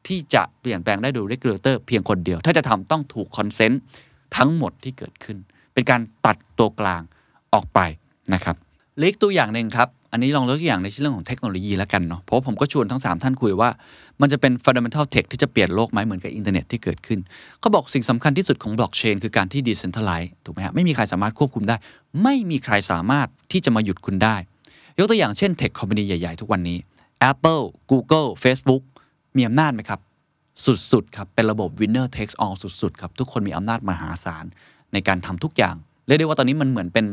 [0.08, 3.82] ที่จะเปลี่ยนแปลงได้โดย regulator เพียงคนเดียว ถ้าจะทำต้องถูก consent
[4.38, 5.38] ทั้งหมดที่เกิดขึ้น
[5.74, 7.02] เป็นการตัดตัวกลาง
[7.54, 7.80] ออกไป
[8.34, 8.56] นะครับ
[9.00, 13.70] อีกตัวอย่างหนึ่งครับ อันนี้ลองยกตัวอย่างในเรื่องของเทคโนโลยีแล้วกันเนาะเพราะผมก็ชวนทั้ง 3 ท่านคุยว่า
[14.22, 17.20] มันจะเป็น fundamental tech ที่จะเปลี่ยนโลกไหมเหมือนกับอินเทอร์เน็ตที่เกิดขึ้น
[17.60, 21.76] เขาบอกสิ่งสำคัญที่สุดของบล็อกเชนคือการที่ decentralize ถูกไหมฮะไม่มีใครสามารถควบคุมได้
[22.24, 24.36] ไม่มีใครสามารถที่จะมาหยุดคุณได้
[24.98, 26.78] ยกตัวอย่างเช่น tech company ใหญ่ ๆ ทุกวันนี้
[27.30, 28.84] Apple Google Facebook
[29.38, 30.00] มีอำนาจไหมครับ
[30.92, 34.46] สุด ๆ ครับ เป็นระบบ winner takes all สุด ๆ ครับ ทุกคนมีอำนาจมหาศาล
[34.94, 35.76] ในการทำทุกอย่าง
[36.08, 37.06] เรียกได้ว่าตอนนี้มันเหมือนเป็น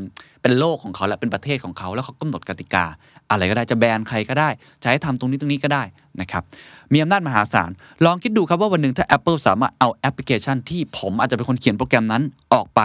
[0.43, 2.85] เป็นโลกของเขาและเป็นประเทศของเขา แล้วเขากำหนดกติกา
[3.31, 4.49] อะไรก็ได้จะแบนใครก็ได้
[4.83, 5.83] จะให้ทำตรงนี้ตรงนี้ก็ได้
[6.21, 6.43] นะครับ
[6.93, 7.71] มีอำนาจมหาศาล
[8.05, 12.81] ลองคิดดูครับว่าวันหนึ่งถ้า Apple สามารถเอาแอปพลิเคชันที่ผมอาจจะเป็นคนเขียนโปรแกรมนั้นออกไป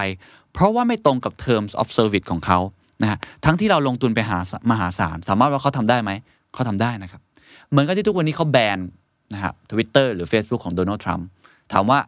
[0.54, 2.60] เพราะว่าไม่ตรงกับ terms of service ของเขา
[3.02, 4.40] นะฮะทั้งที่เราลงทุนไปหา
[4.72, 6.12] มหาศาล สามารถว่าเขาทำได้ไหม
[6.54, 7.22] เขาทำได้นะครับ
[7.70, 8.80] เหมือนกับที่ทุกวันนี้เขาแบน
[9.34, 11.28] นะครับทวิตเตอร์หรือ Facebook ของโดนัลด์ทรัมป์
[11.74, 12.00] ถามว่า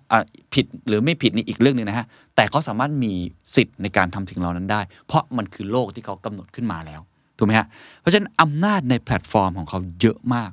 [0.54, 2.06] ผิดหรือไม่ผิดนี่อีกเรื่องหนึ่งนะฮะ
[2.36, 3.14] แต่เขาสามารถมี
[3.56, 7.02] สิทธิ์ในการทำสิ่งเหล่านั้นได้ เพราะมันคือโลกที่เขากำหนดขึ้นมาแล้ว
[7.38, 7.68] ถูกไหมฮะ
[8.02, 10.52] เพราะฉะนั้นอำนาจในแพลตฟอร์มของเขาเยอะมาก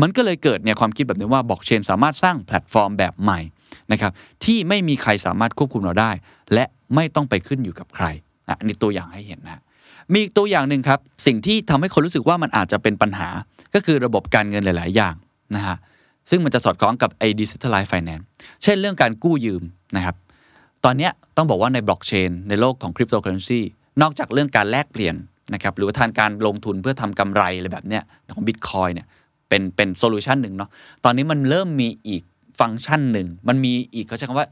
[0.00, 3.40] มันก็เลยเกิดเนี่ยความคิดแบบนี้ว่าบล็อกเชนสามารถสร้างแพลตฟอร์มแบบใหม่
[3.92, 4.12] นะครับ
[4.44, 6.10] ที่ไม่มีใครสามารถควบคุมเราได้
[6.54, 8.06] และไม่ต้องไปขึ้นอยู่กับใคร
[8.58, 9.62] อันนี้ตัวอย่างให้เห็นนะ
[10.12, 13.28] มีอีกตัวอย่างหนึ่งครับสิ่งที่ทำให้คนรู้สึกว่ามันอาจจะเป็นปัญหา
[13.74, 15.14] ก็คือระบบการเงินหลาย ๆ อย่าง
[15.56, 15.76] นะฮะ
[16.30, 18.26] ซึ่งมันจะสอดคล้องกับไอ้ digitalize finance
[18.62, 19.62] เช่นเรื่องการกู้ยืม
[19.96, 20.16] นะครับ
[20.84, 23.60] ตอนนี้ต้องบอกว่าในบล็อกเชนในโลกของคริปโตเคอร์เรนซี
[24.02, 25.14] นอกจากเรื่องการแลกเปลี่ยน
[25.54, 28.02] นะครับหรือว่าทานการลงทุนเพื่อทำกำไรอะไรแบบเนี้ย
[28.34, 29.06] ของบิตคอยน์เนี่ย
[29.48, 30.70] เป็นเป็น solution หนึ่งเนาะ
[31.04, 32.22] ตอนนี้มันเริ่มมีอีก
[32.60, 34.48] ฟังก์ชันหนึ่ง มันมีอีกเขาใช้คำว่า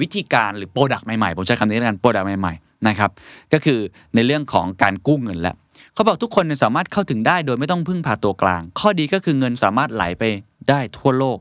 [0.00, 3.10] วิธีการหรือ product ใหม่ๆ ผมใช้คำนี้แล้วกัน product ใหม่ๆนะครับ
[3.52, 3.78] ก็คือ
[4.14, 5.56] ในเรื่องของการกู้เงินแล้ว
[5.94, 10.22] เขาบอกทุกคนสามารถเข้าถึงได้โดยไม่ต้องพึ่งพาตัวกลาง ข้อดีก็คือเงินสามารถไหลไป
[10.68, 11.38] ได้ทั่วโลก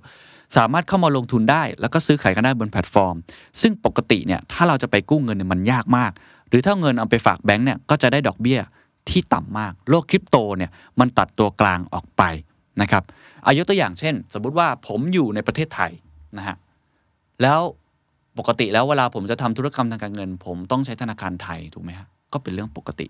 [0.57, 3.15] สามารถเข้ามาลงทุนได้ แล้วก็ซื้อขายกันได้บนแพลตฟอร์ม
[3.61, 6.11] ซึ่งปกติเนี่ยถ้าเราจะไปกู้เงินเนี่ยมันยากมาก
[6.49, 8.59] หรือถ้าเงินเอาไปฝากแบงก์เนี่ยก็จะได้ดอกเบี้ย
[9.09, 12.23] ที่ต่ำมาก โลกคริปโตเนี่ยมันตัดตัวกลางออกไป
[12.81, 13.03] นะครับ
[13.47, 15.91] อายุตัวอย่างเช่น สมมุติว่าผมอยู่ในประเทศไทย
[16.37, 16.55] นะฮะ
[17.41, 17.59] แล้ว
[18.37, 23.07] ปกติแล้วเวลาผมจะทำธุรกรรมทางการเงิน ผมต้องใช้ธนาคารไทยถูกไหมฮะก็เป็นเรื่องปกติ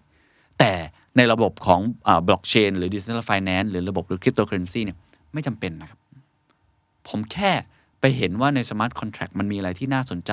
[0.61, 0.73] แต่
[1.17, 1.79] ในระบบของ
[2.27, 4.97] บล็อกเชนหรือ digital finance หรือระบบหรือคริปโตเคอร์เรนซีเนี่ย
[5.33, 5.99] ไม่จำเป็นนะครับ
[7.07, 7.51] ผมแค่
[8.01, 10.31] ไปเห็นว่าใน smart contract มันมีอะไรที่น่าสนใจ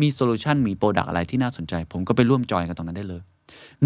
[0.00, 3.22] มี solution มี product อะไรที่น่าสนใจ ผมก็ไปร่วมจอยกันตรงนั้นได้เลย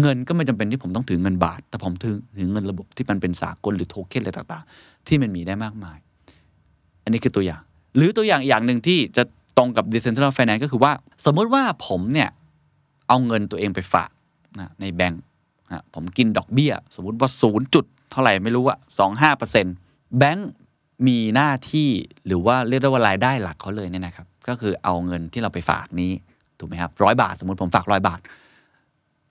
[0.01, 5.97] เงินก็ไม่จำเป็นที่ผมต้องถือเงินบาท แต่ผมถือถือเงินระบบที่มันเป็นสากลหรือโทเค็นอะไรต่างๆ ที่มันมีได้มากมาย
[7.03, 7.61] อันนี้คือตัวอย่าง
[7.95, 9.23] หรือตัวอย่างอย่างหนึ่งที่จะ
[9.57, 10.91] ตรงกับ Decentralized Finance ก็คือว่า
[11.25, 12.29] สมมุติว่าผมเนี่ย
[13.07, 14.09] เอาเงินตัวเองไปฝาก
[14.59, 15.23] นะในแบงก์
[15.93, 19.75] ผมกินดอกเบี้ย สมมุติว่าศูนย์จุดเท่าไหร่ไม่รู้อะสองห้าเปอร์เซ็นต์
[20.17, 20.51] แบงก์
[21.07, 21.89] มีหน้าที่
[22.27, 26.11] หรือว่าเรียกได้ว่ารายได้หลักเขาเลยเนี่ยนะครับ ก็คือเอาเงินที่เราไปฝากนี้
[26.59, 28.19] ถูกไหมครับร้อยบาท สมมติผมฝากร้อยบาท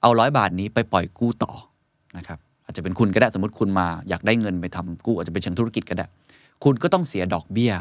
[0.00, 1.53] เอาร้อยบาทนี้ไปปล่อยกู้ต่อ
[2.16, 6.07] นะครับ อาจจะเป็นคุณก็ได้สมมติคุณมาอยากได้เงินไปทำกู้ อาจจะเป็นเชิงธุรกิจก็ได้
[6.64, 7.72] คุณก็ต้องเสียดอกเบี้ย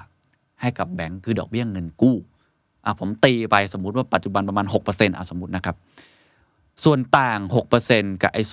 [0.61, 2.15] ให้กับแบงก์คือดอกเบี้ยเงินกู้
[2.85, 5.75] อะผมตีไปสมมติว่าปัจจุบันประมาณ6%อะสมมตินะครับ
[6.83, 7.39] ส่วนต่าง
[7.81, 8.43] 6%กับไอ้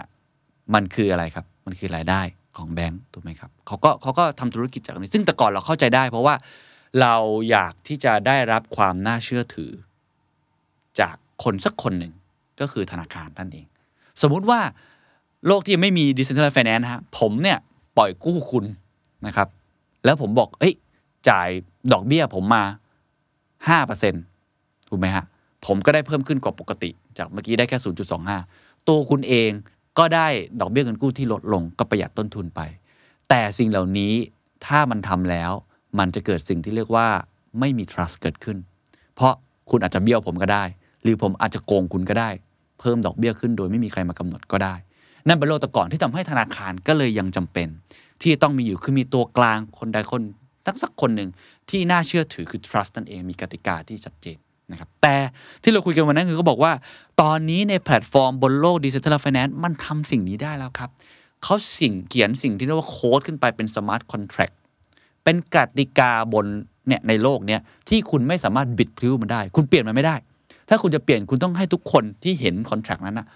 [0.00, 2.20] 0.25 มันคืออะไรครับ มันคือรายได้
[2.56, 6.34] ของแบงก์ถูกไหมครับเขาก็เขาก็ทำธุรกิจจากนี้ ซึ่งแต่ก่อนเราเข้าใจได้ เพราะว่า
[7.00, 7.14] เรา
[7.50, 9.70] อยากที่จะได้รับความน่าเชื่อถือ
[11.00, 12.12] จากคนสักคนหนึ่ง
[12.60, 13.66] ก็คือธนาคารนั่นเอง
[14.22, 14.60] สมมุติว่า
[15.46, 17.58] โลกที่ยังไม่มี decentralized finance ฮะผมเนี่ย
[17.96, 18.64] ปล่อยกู้คุณ
[19.26, 19.48] นะครับ
[20.04, 20.74] แล้วผมบอก เอ้ย
[21.28, 21.48] จ่าย
[21.92, 22.64] ดอกเบี้ยผมมา
[23.68, 24.14] ห้าเปอร์เซ็น
[24.88, 25.24] ถูกไหมฮะ
[25.66, 27.78] ผมก็ได้เพิ่มขึ้นกว่าปกติ จากเมื่อกี้ได้แค่
[28.32, 29.50] 0.25 ตัวคุณเอง
[29.98, 30.28] ก็ได้
[30.60, 32.60] ดอกเบี้ยเงินกู้ที่ลดลงก็ประหยัดต้นทุนไป
[33.28, 34.12] แต่สิ่งเหล่านี้
[34.66, 35.52] ถ้ามันทำแล้ว
[35.98, 37.08] มันจะเกิดสิ่งที่เรียกว่า
[37.60, 38.56] ไม่มี trust เกิดขึ้น
[39.14, 39.34] เพราะ
[39.70, 40.64] คุณอาจจะเบี้ยวผมก็ได้
[41.02, 42.30] หรือผมอาจจะโกงคุณก็ได้
[42.80, 44.74] เพิ่มดอกเบี้ยขึ้นโดยไม่มีใครมากำหนดก็ได้
[45.28, 47.68] นั่นเป็นโลกต่ก่อนที่ทำให้ธนาคารก็เลยยังจำเป็น
[48.22, 50.22] ที่ต้องมีอยู่คือมีตัวกลางคนใดคน
[50.66, 51.30] ทักสักคนหนึ่ง
[51.70, 54.38] ที่น่าเชื่อถือคือ trust นั่นเองมีกติกาที่ชัดเจน
[54.70, 55.16] นะครับแต่
[55.62, 56.72] ที่เราคุยกันวันนั้นคือเขาบอกว่า
[57.20, 60.90] ตอนนี้ในแพลตฟอร์มบนโลก Digital Finance มันทำสิ่งนี้ได้แล้วครับ
[61.42, 64.54] เขาสิ่งเขียนสิ่งที่เรียกว่าโค้ดขึ้นไปเป็น smart contract
[65.24, 66.46] เป็นกติกาบน
[66.88, 70.16] เนี่ยในโลกเนี้ยที่คุณไม่สามารถบิดพลิ้วมันได้ คุณเปลี่ยนมันไม่ได้
[70.68, 73.26] ถ้าคุณจะเปลี่ยนคุณต้องให้ทุกคนที่เห็นคอนแท c t นั้นนะ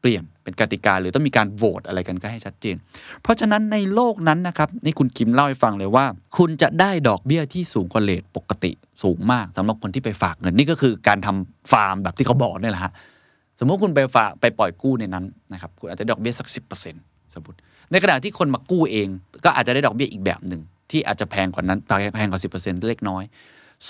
[0.00, 2.76] เปลี่ยนเป็นกติกาหรือต้องมีการโหวตอะไรกันก็ให้ชัดเจน
[3.22, 6.04] เพราะฉะนั้นในโลกนั้นนะครับนี่คุณคิมเล่าให้ฟังเลยว่า
[6.36, 12.92] คุณจะได้ดอกเบี้ยที่สูงกว่า rate ปกติ สูงมากสำหรับคนที่ไปฝากเงินนี่ก็คือการทำฟาร์มแบบที่เขาบอกนี่แหละฮะ
[13.58, 16.60] สมมติคุณไปฝากไปปล่อยกู้ในนั้นนะครับคุณอาจจะดอกเบี้ยสักสิ
[17.34, 17.56] สมมติ
[17.90, 19.08] ในขณะที่คนมากู้เอง
[19.44, 21.78] ก็อาจจะได้ดอกเบี้ยอีกแบบหนึ่งที่อาจจะแพงกว่านั้น
[22.14, 22.48] แพงกว่าสิ
[22.88, 23.22] เล็กน้อย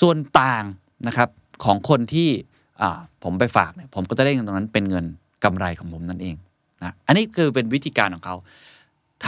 [0.00, 0.64] ส่วนต่าง
[1.06, 1.28] นะครับ
[1.64, 2.28] ของคนที่
[3.24, 5.04] ผมไปฝากเนี่ยผมก็จะได้เงินตรงนั้นเป็นเงิน
[5.44, 6.36] กำไรของผมนั่นเอง
[6.82, 8.36] นะอันนี้คือเป็นวิธีการของเขา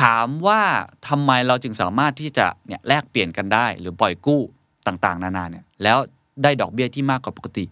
[0.00, 0.60] ถามว่า
[1.08, 4.40] ทำไมเราจึงสามารถที่จะเนี่ยแลกเปลี่ยนกันได้ หรือปล่อยกู้
[4.88, 5.98] ต่างๆ นานาเนี่ยแล้ว
[6.42, 7.64] ได้ดอกเบี้ยที่มากกว่าปกติ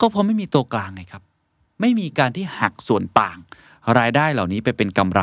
[0.00, 1.22] ก็เพราะไม่มีตัวกลางไงครับ
[1.80, 3.38] ไม่มีการที่หักส่วนต่าง
[3.98, 5.22] รายได้เหล่านี้ไปเป็นกำไร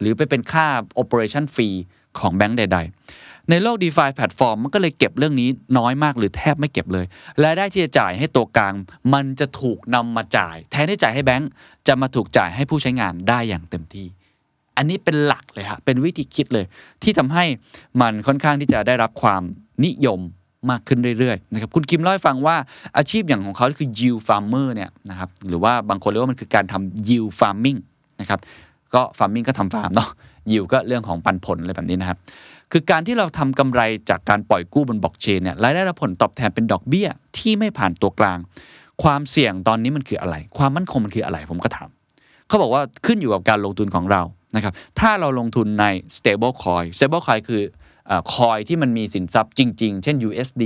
[0.00, 0.66] หรือไปเป็นค่า
[1.02, 1.76] operation fee
[2.18, 2.78] ของแบงก์ใด
[3.14, 7.06] ๆ ในโลก d e f i แพลตฟอร์มมันก็เลยเก็บเรื่องนี้น้อยมากหรือแทบไม่เก็บเลย
[7.44, 8.74] รายได้ที่จะจ่ายให้ตัวกลาง
[9.14, 11.50] มันจะถูกนำมาจ่าย แทนที่จ่ายให้แบงก์
[11.86, 14.06] จะมาถูกจ่ายให้ผู้ใช้งานได้อย่างเต็มที่
[14.76, 16.66] อันนี้เป็นหลักเลยฮะเป็นวิธีคิดเลย
[17.02, 17.44] ที่ทำให้
[18.00, 19.42] มันค่อนข้างที่จะได้รับความ
[19.84, 20.20] นิยม
[20.70, 22.56] มากขึ้นเรื่อยๆนะครับคุณคิมเล่าให้ฟังว่า
[22.96, 27.78] อาชีพอย่างของเขาคือ yield farmer เนี่ยนะครับหรือว่าบางคนเรียกว่ามันคือการทำ yield farming
[28.20, 28.40] นะครับ
[28.94, 30.10] ก็ farming ก็ทำฟาร์มเนาะ
[30.52, 32.18] ยิวก็เรื่องของปันผลอะไรแบบนี้นะครับ
[32.72, 38.38] คือการที่เราทำกำไรจากการปล่อยกู้บนบล็อกเชนเนี่ยรายได้รับผลตอบแทนเป็นดอกเบี้ยที่ไม่ผ่านตัวกลาง
[39.02, 41.88] ความเสี่ยงตอนนี้มันคืออะไร ความมั่นคงมันคืออะไรผมก็ถาม
[42.48, 44.22] เขาบอกว่าขึ้นอยู่กับการลงทุนของเรา
[44.56, 45.84] นะครับ ถ้าเราลงทุนใน
[46.16, 47.62] stable coin stable coin คือ
[48.34, 50.62] coin ที่มันมีสินทรัพย์จริง ๆ เช่น USD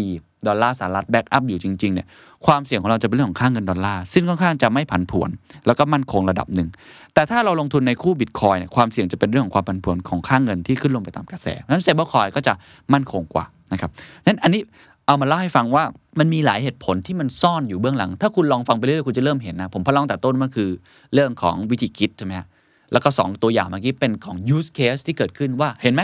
[0.47, 2.07] ดอลลาร์สหรัฐ back up อยู่จริงๆเนี่ย
[2.47, 5.31] ความเสี่ยงของเราจะเป็นเรื่องของค่าเงินดอลลาร์ซึ่งค่อนข้างจะไม่ผันผวน
[5.67, 6.69] แล้วก็มั่นคงระดับหนึ่ง
[7.15, 12.53] แต่ถ้าเราลงทุนในคู่บิตคอยน์เนี่ยความเสี่ยงจะเป็นเรื่องของความผันผวนของค่าเงินที่ขึ้นลงไปตามกระแสนั้น stable coin ก็จะ
[12.93, 13.91] มั่นคงกว่านะครับ
[14.27, 14.61] นั้นอันนี้
[15.07, 15.85] เอามาเล่าให้ฟังว่า
[16.19, 20.69] มันมีหลายเหตุผลที่มันซ่อนอยู่เบื้องหลัง ถ้าคุณลองฟังไปเรื่อยๆคุณจะเริ่มเห็นนะผมลองแต่ต้นมันคือ
[21.15, 22.47] เรื่องของวิธีคิดใช่ไหมฮะ
[22.93, 26.03] แล้วก็ 2 ตัวอย่างเมื่อกี้เป็นของ use case ที่เกิดขึ้นว่าเห็นไหม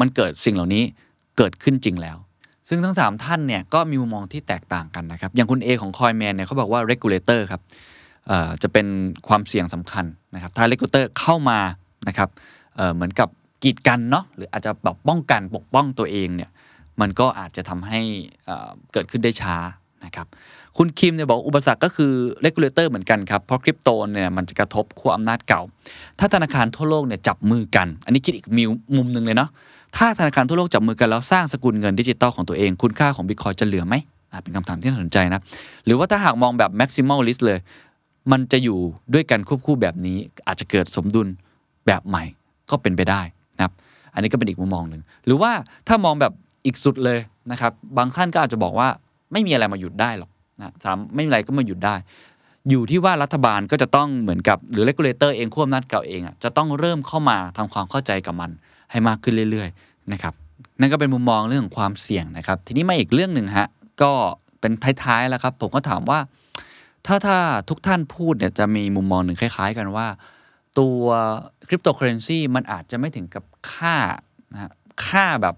[0.00, 0.82] มันเกิดสิ่งเหล่านี้
[1.38, 2.16] เกิดขึ้นจริงแล้ว
[2.68, 7.60] ซึ่งทั้ง 3 ท่านเนี่ยก็มีมุมมองที่แตกต่างกันนะครับ อย่างคุณ A ของ Coinman เนี่ยเขาบอกว่า regulator ครับ
[8.62, 8.86] จะเป็น
[9.28, 11.58] ความเสี่ยงสำคัญนะครับถ้า regulator เข้ามา
[12.08, 12.28] นะครับ
[12.76, 13.28] เเหมือนกับ
[13.62, 16.50] กีดกันเนาะหรืออาจจะแบบป้องกันปกป้องตัวเองเนี่ย
[17.00, 18.00] มันก็อาจจะทำให้
[18.92, 19.56] เกิดขึ้นได้ช้า
[20.04, 20.26] นะครับ
[20.76, 22.12] คุณคิมเนี่ยบอกอุปสรรคก็คือ
[22.44, 25.62] regulator เหมือนกันครับ เพราะคริปโตเนี่ยมันจะกระทบขั้วอำนาจเก่า
[26.18, 29.50] ถ้าธนาคารทั่วโลกเนี่ยจับมือกัน อันนี้คิดอีกมิวมุมหนึ่งเลยเนาะ
[29.96, 33.94] ถ้าธนาคารทั่วโลกจับมือกันแล้วสร้างสกุลเงินดิจิตอลของตัวเอง คุณค่าของบิตคอยจะเหลือไหม
[34.42, 35.40] เป็นคำถามที่น่าสนใจนะ
[35.86, 37.58] หรือว่าถ้าหากมองแบบ maximal list เลย
[38.32, 38.78] มันจะอยู่
[39.14, 41.28] ด้วยกันควบคู่แบบนี้ อาจจะเกิดสมดุล
[41.86, 42.24] แบบใหม่
[42.70, 43.22] ก็เป็นไปได้
[43.56, 43.72] นะครับ
[44.14, 45.52] อันนี้ก็เป็นอีกมุมมองหนึ่งหรือว่า
[45.88, 46.32] ถ้ามองแบบ
[46.66, 47.18] อีกสุดเลย
[47.50, 48.88] นะครับบางท่านก็อาจจะบอกว่า
[49.32, 51.94] ไม่มีอะไรมาหยุดได้หรอกนะสามไม่มีอะไรก็มาหยุดได้
[52.70, 58.50] อยู่ที่ว่ารัฐบาลก็จะต้องเหมือนกับหรือเลกูลเลเตอร์เองควบนัดเก่าเองอะจะต้องเริ่มเข้ามาทำความเข้าใจกับมัน
[58.92, 60.34] ให้มากขึ้นเรื่อยๆนะครับ
[60.80, 63.68] นั่นก็เป็นมุมมองเรื่องของความเสี่ยงนะครับ ทีนี้มาอีกเรื่องหนึ่งฮะ
[64.02, 64.12] ก็
[64.60, 64.72] เป็น
[65.04, 66.18] ท้ายๆแล้วครับ ผมก็ถามว่า
[67.06, 70.06] ถ้าถ้าทุกท่านพูดเนี่ยจะมีมุมมองหนึ่งคล้าย ๆ กันว่า
[70.78, 71.02] ตัว
[71.68, 73.96] คริปโตเคอเรนซีมันอาจจะไม่ถึงกับค่า
[74.52, 74.72] นะ
[75.06, 75.56] ค่าแบบ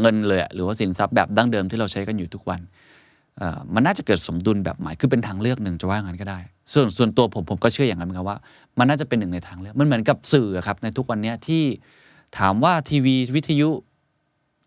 [0.00, 2.60] เงินเลยหรือว่าสินทรัพย์แบบดั้งเดิมที่เราใช้กันอยู่ทุกวัน
[3.74, 6.38] มันน่าจะเกิดสมดุลแบบใหม่คือเป็นทางเลือกหนึ่งจะว่างั้นก็ได้
[6.72, 8.38] ส่วนส่วนตัวผมผมก็เชื่ออย่างนั้นเหมือนกันว่า
[8.78, 11.62] มันน่าจะเป็นหนึ่งในทางเลือกมันเหมือนกับสื่อครับในทุกวันนี้ที่
[12.38, 13.70] ถามว่าทีวีวิทยุ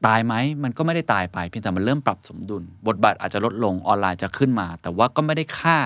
[0.06, 5.78] ตายไหมมันก็ไม่ได้ตายไปเพียงแต่มันเริ่มปรับสมดุล บทบาทอาจจะลดลงออนไลน์จะขึ้นมา แต่ว่าก็ไม่ได้ค่า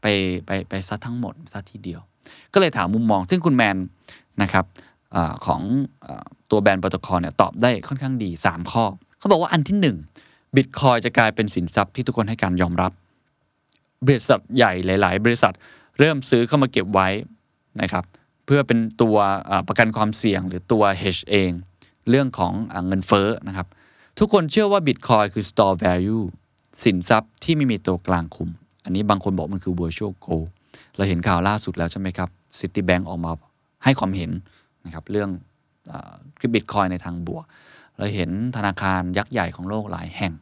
[0.00, 0.06] ไป
[0.46, 2.00] ไปไปซะทั้งหมดซะทีเดียว
[2.52, 3.76] ก็เลยถามมุมมอง ซึ่งคุณแมน
[4.42, 4.64] นะครับ
[5.16, 5.60] อของ
[6.04, 6.06] อ
[6.50, 8.84] ตัวแบรนด์โปรโตคอเนี่ยตอบได้ค่อนข้างดี 3 ข้อ
[9.18, 9.76] เขาบอกว่าอันที่
[10.14, 12.92] 1บิตคอยจะกลายเป็นสินทรัพย์ที่ทุกคนให้การยอมรับ
[14.06, 15.54] บริษัทใหญ่หลาย ๆ บริษัท
[15.98, 17.08] เริ่มซื้อเข้ามาเก็บไว้
[17.80, 18.04] นะครับ
[18.48, 19.16] เพื่อเป็นตัว
[19.68, 21.50] ประกันความเสี่ยง หรือตัว hedge เอง
[22.10, 22.52] เรื่องของ
[22.86, 23.66] เงินเฟ้อนะครับ
[24.18, 26.22] ทุกคนเชื่อว่า Bitcoin คือ store value
[26.84, 28.50] สินทรัพย์ที่ไม่มีตัวกลางคุม
[28.84, 30.48] อันนี้บางคนบอกมันคือ virtual gold
[30.96, 33.32] เราเห็นข่าวล่าสุดแล้วใช่ไหมครับ Citibank ออกมา
[33.84, 34.30] ให้ความเห็น
[34.84, 35.30] นะครับเรื่อง
[36.38, 37.44] คริปบิตคอยในทางบวก
[37.98, 40.32] เราเห็นธนาคารยักษ์ใหญ่ของโลกหลายแห่ง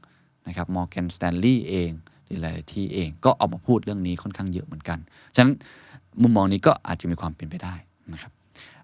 [0.46, 1.90] นะครับ Morgan Stanley เอง
[2.24, 4.98] หรือหลายที่เองก็ออกมาพูดเรื่องนี้ค่อนข้างเยอะเหมือนกัน
[5.34, 5.54] ฉะนั้น
[6.22, 7.74] มุมมองนี้ก็อาจจะมีความเป็นไปได้
[8.12, 8.32] นะครับ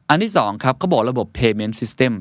[0.08, 2.12] อันที่2ครับเขาบอกระบบ payment system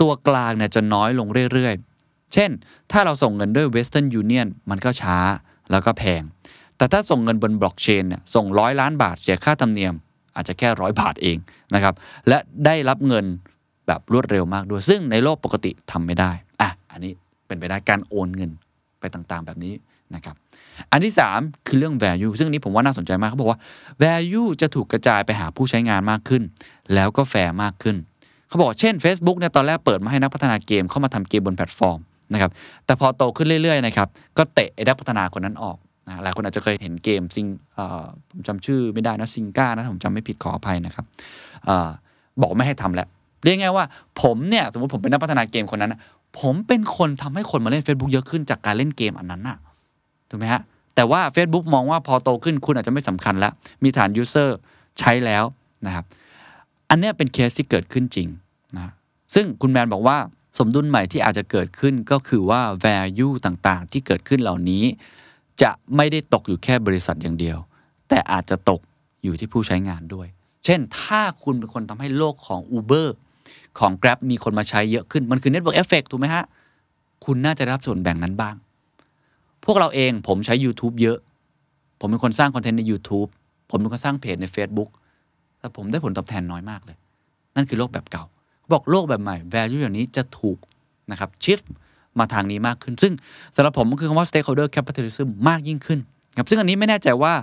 [0.00, 2.50] ตัวกลางเนี่ยจะน้อยลงเรื่อยๆ เช่น
[2.92, 5.16] ถ้าเราส่งเงินด้วย Western Union มันก็ช้า
[5.70, 6.22] แล้วก็แพง
[6.76, 9.94] แต่ถ้าส่งเงินบนบล็อกเชนเนี่ยส่งร้อยล้านบาทเสียค่าธรรมเนียม
[10.34, 11.38] อาจจะแค่ร้อยบาทเอง
[11.74, 11.94] นะครับ
[12.28, 13.24] และได้รับเงิน
[13.86, 17.12] แบบรวดเร็วมากด้วย ซึ่งในโลกปกติทำไม่ได้ อะ อันนี้
[17.46, 18.50] เป็นไปได้การโอนเงิน
[19.00, 19.74] ไปต่างๆ แบบนี้
[20.14, 20.34] นะครับ
[20.92, 23.58] อันที่ 3 คือเรื่อง value ซึ่งนี้ผมว่าน่าสนใจมากเขาบอกว่า
[24.02, 26.42] value จะถูกกระจายไปหาผู้ใช้งานมากขึ้น
[26.94, 27.96] แล้วก็แฟร์มากขึ้น
[28.48, 31.98] เขาบอกเช่น Facebook เนี่ยตอนแรกเปิดมาให้นักพัฒนาเกมเข้ามาทำเกมบนแพลตฟอร์ม
[32.32, 32.50] นะครับ
[32.86, 37.46] แต่พอโตขึ้นเรื่อยๆนะครับก็เตะไอ้นักพัฒนาคนนั้นออกนะหลายคนอาจจะเคยเห็นเกมซิงก้า
[38.30, 41.04] ผมจำชื่อไม่ได้นะซิงก้านะผมจำไม่ผิดขออภัยนะครับ
[41.68, 43.08] บอกไม่ให้ทำแล้ว
[43.44, 43.84] เรียกง่ายว่า
[44.22, 45.94] ผมเนี่ยสมมติผมเป็นนักพัฒนาเกมคนนั้น
[46.40, 49.58] ผมเป็นคนทำให้คนมาเล่น Facebook เยอะขึ้นจากการเล่นเกมอันนั้นน่ะ
[50.28, 50.62] ถูกไหมฮะ
[50.94, 54.58] แต่ว่า Facebook มองว่าพอโตขึ้นคุณอาจจะไม่สำคัญแล้ว มีฐาน user
[54.98, 55.44] ใช้แล้ว
[55.86, 56.04] นะครับ
[56.90, 58.28] อันนี้เป็นเคสที่เกิดขึ้นจริง
[58.76, 58.92] นะ
[59.34, 60.16] ซึ่งคุณแมนบอกว่า
[60.58, 64.84] สมดุลใหม่ที่อาจจะเกิดขึ้นก็คือว่า value ต่างๆ ที่เกิดขึ้นเหล่านี้
[65.62, 67.58] จะไม่ได้ตกอยู่แค่บริษัทอย่างเดียว
[68.08, 68.80] แต่อาจจะตก
[69.24, 70.26] อยู่ที่ผู้ใช้งานด้วย
[70.64, 73.08] เช่น ถ้าคุณเป็นคนทำให้โลกของ Uber
[73.78, 76.44] ของ Grab มีคนมาใช้เยอะขึ้น มันคือ Network Effect ถูกไหมฮะ
[77.24, 78.54] คุณน่าจะรับส่วนแบ่งนั้นบ้าง
[79.66, 81.18] พวกเราเองผมใช้ YouTube เยอะ
[82.00, 83.28] ผมเป็นคนสร้างคอนเทนต์ใน YouTube
[83.70, 84.90] ผมเป็นคนสร้างเพจใน Facebook
[85.58, 86.96] แต่ผมได้ผลตอบแทนน้อยมากเลย
[87.56, 88.24] นั่นคือโลกแบบเก่า
[88.72, 90.58] บอกโลกแบบใหม่ value อย่างนี้จะถูก
[91.10, 91.66] นะครับ shift
[92.18, 93.12] มาทางนี้มากขึ้น ซึ่ง
[93.54, 96.00] สำหรับผมมันคือคำว่า stakeholder capitalism มากยิ่งขึ้น
[96.36, 97.34] ครับซึ่งอันนี้ไม่แน่ใจว่า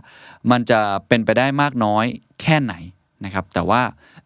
[0.52, 2.06] มันจะเป็นไปได้มากน้อย
[2.42, 2.74] แค่ไหน
[3.26, 3.82] นะครับแต่ว่า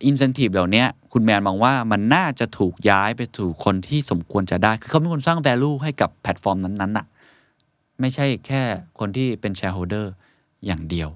[0.10, 0.84] incentive เหล่านี้
[1.14, 7.06] คุณแมนมองว่ามันน่าจะถูกย้ายไปสู่คนที่สมควรจะได้ คือเขาเป็นคนสร้าง value ให้กับแพลตฟอร์มนั้นๆน่ะ
[8.02, 8.62] ไม่ใช่แค่
[9.00, 10.06] คนที่เป็น shareholder
[10.66, 11.10] อย่างเดียว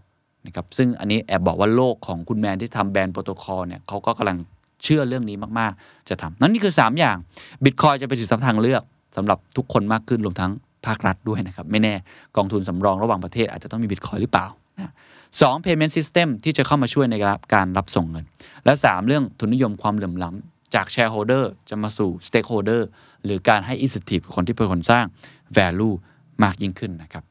[0.45, 4.37] นะครับซึ่งอันนี้แอบบอกว่าโลกของคุณแมนที่ทำแบรนด์โปรโตคอลเนี่ยเขาก็กำลัง
[4.83, 7.17] เชื่อเรื่องนี้มากๆ จะทำนั่นนี่คือ 3 อย่าง
[7.63, 8.83] Bitcoin จะเป็นสินทรัพย์ทางเลือก
[9.17, 10.51] สำหรับทุกคนมากขึ้นรวมทั้ง
[10.85, 11.95] ภาครัฐด้วยนะครับ ไม่แน่
[12.37, 14.93] กองทุนสำรองระหว่างประเทศอาจจะต้องมี Bitcoin หรือเปล่านะ
[15.41, 17.15] สอง payment system ที่จะเข้ามาช่วยใน
[17.53, 18.25] การรับส่งเงิน
[18.65, 22.81] และ 3 เรื่องทุนนิยมความเหลื่อมล้ำจาก shareholder จะมาสู่ stakeholder
[23.25, 25.05] หรือการให้ incentive คนที่เป็นคนสร้าง
[25.57, 25.95] value
[26.43, 27.23] มากยิ่งขึ้นนะครับ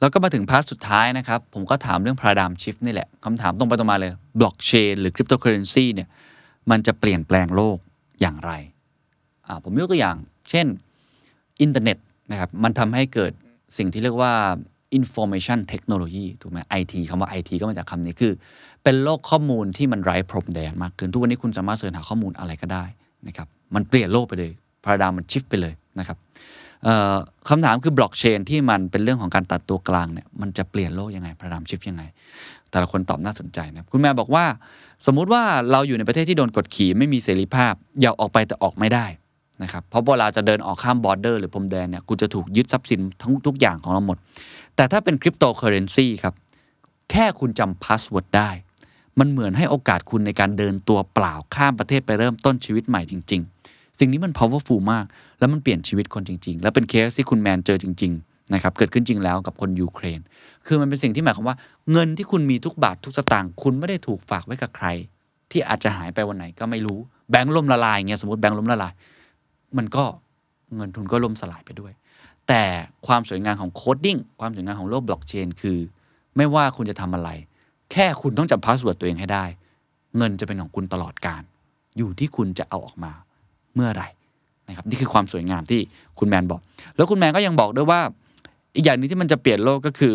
[0.00, 6.08] แล้วก็มาถึง part สุดท้ายนะครับ ผมก็ถามเรื่อง paradigm shift นี่แหละคำถามตรงไปตรงมาเลย blockchain หรือ cryptocurrency เนี่ย
[6.70, 7.76] มันจะเปลี่ยนแปลงโลก
[8.20, 8.52] อย่างไร
[9.64, 10.16] ผมยกตัวอย่าง
[10.50, 10.66] เช่น
[11.62, 11.98] อินเทอร์เน็ต
[12.30, 13.32] นะครับมันทำให้เกิด
[13.78, 14.32] สิ่งที่เรียกว่า
[14.98, 18.32] information technology ถูกไหม IT คำว่า IT ก็มาจากคำนี้คือ
[18.82, 22.84] เป็นโลกข้อมูลที่มันไร้พรมแดนมากขึ้น ทุกวันนี้คุณสามารถ search หาข้อมูลอะไรก็ได้
[23.26, 24.52] นะครับ มันเปลี่ยนโลกไปเลย
[24.84, 26.16] paradigm shift ไปเลยนะครับ
[27.48, 32.02] คำถามคือบล็อกเชนที่มันเป็นเรื่องของการตัดตัวกลางเนี่ยมันจะเปลี่ยนโลกยังไง paradigm shift ยังไง
[32.70, 34.44] แต่ละคนตอบน่าสนใจนะคุณแมนบอกว่า
[35.06, 39.06] สมมุติว่าเราอยู่ในประเทศที่โดนกดขี่ไม่มีเสรีภาพ อยากออกไปแต่ออกไม่ได้
[39.62, 44.18] นะครับเพราะเวลาจะเดินออกข้าม border หรือพรมแดนเนี่ยกูจะถูกยึดทรัพย์สินทั้งทุกอย่างของเราหมด
[44.76, 46.34] แต่ถ้าเป็นคริปโตเคอเรนซีครับ
[47.10, 48.50] แค่คุณจำ password ได้
[49.18, 55.04] มันเหมือนให้โอกาสคุณในการเดินตัวเปล่าข้ามประเทศไปเริ่มต้นชีวิตใหม่จริง ๆ สิ่งนี้มัน powerful มาก
[55.38, 60.20] แล้วมันเปลี่ยนชีวิตคนจริง ๆ แล้วเป็นเคสที่คุณแมนเจอจริง ๆ นะครับ เกิดขึ้นจริงแล้วกับคนยูเครน
[60.66, 61.56] คือมันเป็นสิ่งที่หมายความว่า
[61.92, 64.86] เงินที่คุณมีทุกบาททุกสตางค์คุณไม่ได้ถูกฝากไว้กับใคร
[65.50, 66.98] ที่อาจจะหายไปวันไหนก็ไม่รู้
[67.30, 68.92] แบงค์ล่มละลายเงี้ยสมมติแบงค์ล่มละลาย
[69.76, 70.04] มันก็
[70.76, 71.92] เงินทุนก็ล่มสลายไปด้วย
[72.48, 72.62] แต่
[73.06, 75.78] ความสวยงามของ coding ความสวยงามของโลกบล็อกเชนคือ
[76.36, 77.30] ไม่ว่าคุณจะทำอะไร
[77.92, 79.44] แค่คุณต้องจำ password ตัวเองให้ได้
[80.16, 81.42] เงินจะเป็นของคุณตลอดกาล
[81.96, 83.12] อยู่ที่คุณจะเอาออกมา
[83.74, 84.08] เมื่อไหร่
[84.68, 85.80] นะครับนี่คือความสวยงามที่
[86.18, 86.60] คุณแมนบอก
[86.96, 88.00] แล้วคุณแมนก็ยังบอกด้วยว่า
[88.76, 90.14] อีกอย่างนึงที่มันจะเปลี่ยนโลกก็คือ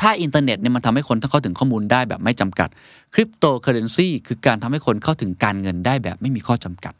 [0.00, 2.68] ถ้าอินเทอร์เน็ตเนี่ยมันทำให้คนเข้าถึงข้อมูลได้แบบไม่จำกัด
[3.14, 6.94] คริปโตเคอเรนซีคือการทำให้คนเข้าถึงการเงินได้แบบไม่มีข้อจำกัด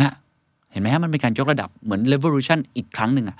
[0.00, 0.12] ฮะ
[0.72, 3.36] เห็นไหมฮะมันเป็นการยกระดับเหมือน revolution อีกครั้งหนึ่งอะ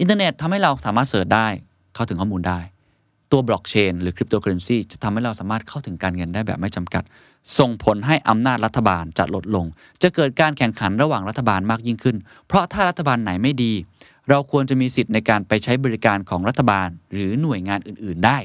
[0.00, 1.46] อินเทอร์เน็ตทำให้เราสามารถ search ได้
[1.94, 2.58] เข้าถึงข้อมูลได้
[3.32, 7.02] ตัวบล็อกเชนหรือคริปโตเคอเรนซีจะทำให้เราสามารถเข้าถึงการเงินได้แบบไม่จำกัด
[7.58, 9.66] ส่งผลให้อำนาจรัฐบาลจะลดลง
[10.02, 13.72] จะเกิดการแข่งขันระหว่างรัฐบาลมากยิ่งขึ้น เพราะถ้ารัฐบาลไหนไม่ดี
[14.28, 18.38] เราควรจะมีสิทธิ์ในการไปใช้บริการของรัฐบาล หรือหน่วยงานอื่น ๆ ได้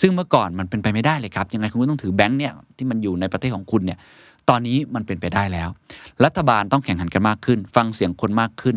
[0.00, 3.98] ซึ่งเมื่อก่อนมันเป็นไปไม่ได้เลยครับ ยังไงคุณก็ต้องถือแบงค์เนี่ยที่มันอยู่ในประเทศของคุณเนี่ย
[4.48, 5.68] ตอนนี้มันเป็นไปได้แล้ว
[6.24, 8.76] รัฐบาลต้องแข่งขันกันมากขึ้น ฟังเสียงคนมากขึ้น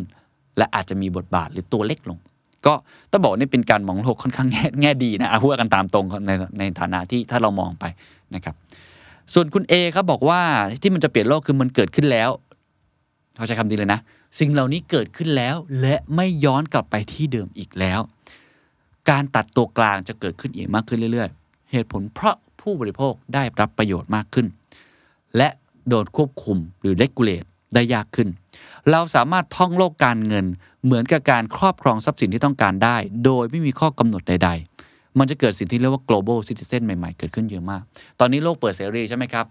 [0.58, 2.18] และอาจจะมีบทบาทหรือตัวเล็กลง
[2.66, 2.74] ก็
[3.12, 4.48] ต้องบอกนี่เป็นการมองโลกค่อนข้าง
[4.82, 7.86] แง่ดีนะพูดกันตามตรงในในฐานะที่ถ้าเรามองไป
[8.36, 8.56] นะครับ
[9.34, 10.42] ส่วนคุณเอครับบอกว่า
[10.82, 12.30] ที่มันจะเปลี่ยนโลกคือมันเกิดขึ้นแล้ว
[13.36, 14.00] เขาใช้คำนี้เลยนะ
[14.40, 18.00] สิ่งเหล่านี้เกิดขึ้นแล้ว และไม่ย้อนกลับไปที่เดิมอีกแล้ว
[19.10, 24.48] การตัดตัวกลางจะเกิดขึ้นอีกมากขึ้นเรื่อย ๆ เหตุผลเพราะผู้บริโภคได้รับประโยชน์มากขึ้น
[25.38, 25.50] และ
[25.90, 27.44] โดนควบคุมหรือ regulate
[27.74, 28.28] ได้ยากขึ้น
[28.92, 30.46] เราสามารถท่องโลกการเงิน
[30.84, 34.77] เหมือนกับการครอบครองทรัพย์สินที่ต้องการได้ โดยไม่มีข้อกำหนดใด ๆ
[35.20, 37.82] มันจะเกิดสิ่งที่เรียกว่า global citizen ใหม่ๆ เกิดขึ้นเยอะมาก
[38.20, 39.46] ตอนนี้โลกเปิดเสรีใช่ไหมครับ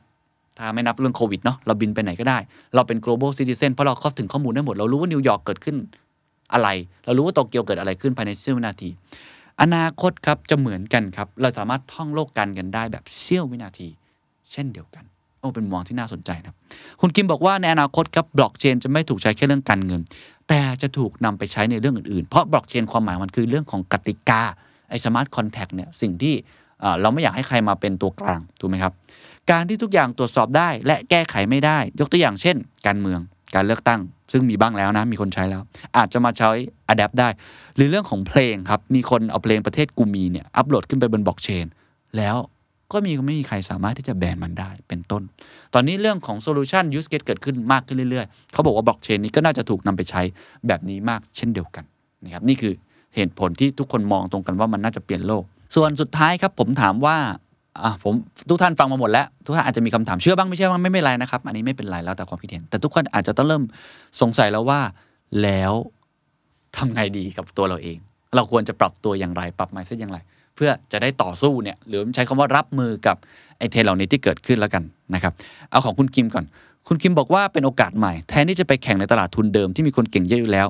[0.58, 2.38] ถ้าไม่นับเรื่องโควิดเนาะ เราบินไปไหนก็ได้
[2.74, 5.76] เราเป็น global citizen เพราะเราเข้าถึงข้อมูลได้หมด เรารู้ว่านิวยอร์กเกิดขึ้น
[6.52, 6.68] อะไร
[7.04, 8.88] เรารู้ว่าโตเกียวเกิดอะไรขึ้นภายในเสี้ยววินาที
[9.60, 13.88] อนาคตครับจะเหมือนกันครับ เราสามารถท่องโลกการเงินได้แบบเสี้ยววินาที
[14.52, 15.04] เช่นเดียวกัน
[15.38, 16.54] โอ้เป็นมุมมองที่น่าสนใจนะ
[17.00, 20.00] คุณกิมบอกว่าในอนาคตครับบล็อกเชนจะไม่ถูกใช้แค่เรื่องการเงิน
[20.48, 24.42] แต่จะถูกนำไปใช้ในเรื่องอื่นๆ เพราะบล็อกเชนความหมายมันคือเรื่องของกติกา
[24.90, 26.34] ไอ้ smart contract เนี่ยสิ่งที่
[27.00, 28.92] เราไม่อยากให้ใครมาเป็นตัวกลางถูกไหมครับ
[29.50, 33.20] การที่ทุกอย่างตรวจสอบได้และแก้ไขไม่ได้ ยกตัวอย่างเช่น การเมือง
[33.54, 34.00] การเลือกตั้ง
[34.32, 35.62] ซึ่งมีบ้างแล้วนะ มีคนใช้แล้ว
[35.96, 36.50] อาจจะมาใช้
[36.88, 37.28] อัดแอปได้
[37.76, 41.66] หรือเรื่องของเพลงครับ มีคนเอาเพลงประเทศกูมีเนี่ยอัปโหลดขึ้นไปบนบล็อกเชน
[42.16, 42.36] แล้ว
[42.92, 45.22] ก็มีไม่มีใครสามารถที่จะแบนมันได้เป็นต้น
[45.74, 50.22] ตอนนี้เรื่องของ solution use case เกิดขึ้นมากขึ้นเรื่อยๆ เขาบอกว่าบล็อกเชนนี้ก็น่าจะถูกนำไปใช้
[50.66, 51.84] แบบนี้มากเช่นเดียวกัน
[52.24, 52.72] นะครับนี่คือ
[53.16, 57.16] เหตุผลที่ทุกคนมองตรงกันว่ามันน่าจะเปลี่ยนโลก ส่วนสุดท้ายครับผมถามว่า
[57.84, 58.14] อะผม
[58.48, 63.62] ทุกท่านฟังมาหมดแล้ว ทุกท่านอาจจะมีคำถามเชื่อบ้างไม่เชื่อบ้างไม่เป็นไรนะครับ อันนี้ไม่เป็นไรแล้วแต่ความคิดเห็น แต่ทุกคนอาจจะต้องเริ่ม
[64.20, 64.80] สงสัยแล้วว่า
[65.42, 65.72] แล้ว
[66.76, 67.98] ทำไงดีกับตัวเราเอง
[68.34, 70.18] เราควรจะปรับตัวอย่างไร ปรับไมซ์เซ็ตอย่างไร
[70.56, 73.16] เพื่อจะได้ต่อสู้เนี่ยหรือใช้คำว่ารับมือกับ
[73.58, 74.82] ไอเทนเหล่านี้ที่เกิดขึ้นแล้วกัน
[75.14, 75.32] นะครับ
[75.70, 76.44] เอาของคุณคิมก่อน
[76.88, 80.66] คุณคิมบอกว่าเป็นโอกาสใหม่ แทนที่จะไปแข่งในตลาดทุนเดิมที่มีคนเก่งเยอะอยู่แล้ว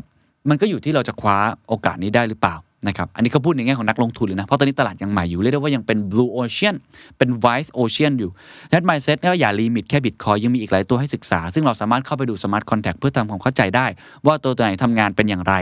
[0.48, 1.36] มันก็อยู่ที่เราจะคว้า
[1.68, 2.56] โอกาสนี้ได้หรือเปล่า
[2.88, 6.74] นะครับอันนี้เขาพูดในแง่ของนักลงทุนเลยนะ เพราะตอนนี้ตลาดยังใหม่อยู่ เรียกได้ว่ายังเป็น blue ocean
[7.18, 8.30] เป็น white ocean อยู่
[8.68, 13.86] ดังนั้น mindset ก็อย่า limit แค่ bitcoin ยังมีอีกหลายตัวให้ศึกษา ซึ่งเราสามารถเข้าไปดู smart contract เพื่อทำความเข้าใจได้
[14.26, 15.54] ว่าตัวตัวไหนทำงานเป็นอย่างไร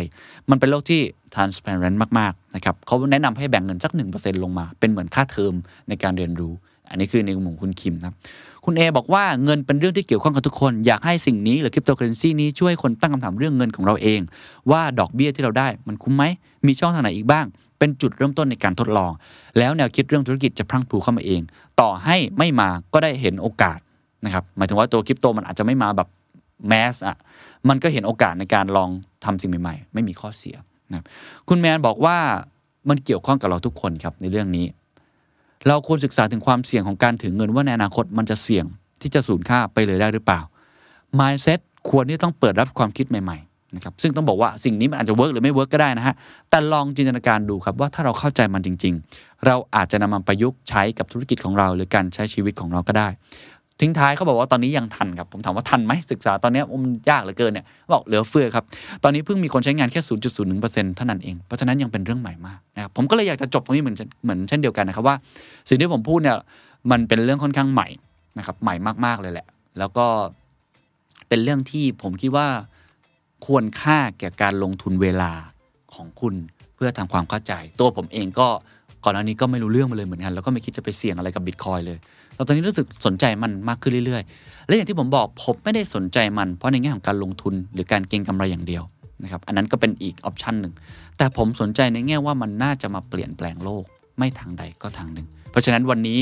[0.50, 1.00] มันเป็นโลกที่
[1.34, 5.54] transparent มากๆนะครับเขาแนะนำให้แบ่งเงินสัก 1%ลงมา เป็นเหมือนค่าเทอม
[5.88, 6.52] ในการเรียนรู้
[6.90, 8.12] อันนี้คือในมุมของคุณคิมนะ
[8.64, 14.20] คุณเอบอกว่าเงินเป็นเรื่องที่เกี่ยวข้องกับทุกคน อยากให้สิ่งนี้หรือคริปโตเคอเรนซีนี้ช่วยคนตั้งคำถามเรื่องเงินของเราเอง
[14.70, 16.24] ว่าดอกเบี้ยที่เราได้มันคุ้มไหม
[16.66, 17.46] มีช่องทางไหนอีกบ้าง
[17.78, 19.12] เป็นจุดเริ่มต้นในการทดลอง
[19.58, 21.40] แล้วแนวคิดเรื่องธุรกิจจะพรั่งพรูเข้ามาเอง
[21.80, 23.78] ต่อให้ไม่มาก็ได้เห็นโอกาส
[24.24, 26.08] นะครับหมายถึงว่าตัวคริปโตมันอาจจะไม่มาแบบ
[26.68, 27.16] mass อะ
[27.68, 28.90] มันก็เห็นโอกาสในการลอง
[29.24, 30.56] ทำสิ่งใหม่ๆ ไม่มีข้อเสีย
[30.90, 31.06] นะครับ
[31.48, 32.16] คุณแมนบอกว่า
[32.88, 34.66] มันเกี่ยวข้องกับเราทุกคนครับในเรื่องนี้
[35.68, 38.64] เราควรศึกษาถึงความเสี่ยงของการถือเงินว่าในอนาคตมันจะเสี่ยง
[39.02, 40.40] ที่จะสูญค่าไปเลยได้หรือเปล่า
[41.18, 46.14] mindset ควรที่ต้องเปิดรับความคิดใหม่ๆนะครับซึ่งต้องบอกว่าสิ่งนี้มันอาจจะ work หรือไม่ work ก็ได้นะฮะ
[46.50, 53.08] แต่ลองจินตนาการดูครับว่าถ้าเราเข้าใจมันจริง ๆ เราอาจจะนำมันประยุกต์ใช้กับธุรกิจของเรา หรือการใช้ชีวิตของเราก็ได้
[53.80, 58.64] ทิ้งท้ายเขาบอกว่าตอนนี้ยังทันครับ ผมถามว่าทันไหมศึกษาตอนนี้มันยากเหลือเกินเนี่ยบอกเหลือเฟือครับ
[59.02, 60.00] ตอนนี้เพิ่งมีคนใช้งานแค่
[60.48, 65.16] 0.01%เท่านั้นเอง เพราะฉะนั้นยังเป็นเรื่องใหม่มากนะครับผมก็เลยอยากจะจบตรงนี้เหมือนเหมือนเช่นเดียวกันนะครับว่า
[65.68, 66.36] สิ่งที่ผมพูดเนี่ย
[66.90, 67.88] มันเป็นเรื่องค่อนข้างใหม่
[68.38, 69.46] นะครับใหม่มากๆเลยแหละ
[69.78, 70.06] แล้วก็
[71.28, 72.48] เป็นเรื่องที่ผมคิดว่า
[73.46, 75.32] ควรค่าแก่การลงทุนเวลา
[75.94, 76.34] ของคุณ
[76.74, 78.48] เพื่อทำความเข้าใจ ตัวผมเองก็
[79.04, 81.98] ก่อนหน้านี้ก็ไม่รู้เรื่องมาเลยเหมือนกันแล้วก็ไม่คิดจะไปเสี่ยงอะไรกับบิตคอยเลย
[82.34, 88.82] แต่ตอนนี้รู้สึกสนใจมันมากขึ้นเรื่อยๆ และอย่างที่ผมบอกผมไม่ได้สนใจมันเพราะในแง่ของการลงทุนหรือการเก็งกำไรอย่างเดียว
[89.22, 90.74] นะครับอันนั้นก็เป็นอีกออปชันหนึ่ง
[91.18, 93.84] แต่ผมสนใจในแง่ว่ามันน่าจะมาเปลี่ยนแปลงโลก
[94.18, 96.20] ไม่ทางใดก็ทางหนึ่ง เพราะฉะนั้นวันนี้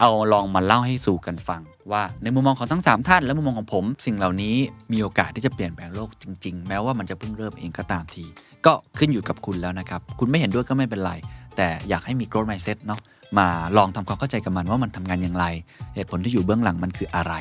[0.00, 1.62] เอาลองมาเล่าให้สู่กันฟัง
[1.92, 4.56] ว่าในมุมมองของทั้ง 3 ท่าน และมุมมองของผม สิ่งเหล่านี้
[4.92, 8.24] มีโอกาสที่จะเปลี่ยนแปลงโลกจริง ๆ แม้ว่ามันจะเพิ่งเริ่มเองก็ตามที
[8.66, 11.12] ก็ขึ้นอยู่กับคุณแล้วนะครับ คุณไม่เห็นด้วยก็ไม่เป็นไร
[11.56, 13.00] แต่อยากให้มี growth mindset เนาะ
[13.38, 15.46] มาลองทำความเข้าใจกับมันว่ามันทำงานอย่างไร
[15.94, 17.34] เหตุผลที่อยู่เบื้องหลังมันคืออะไร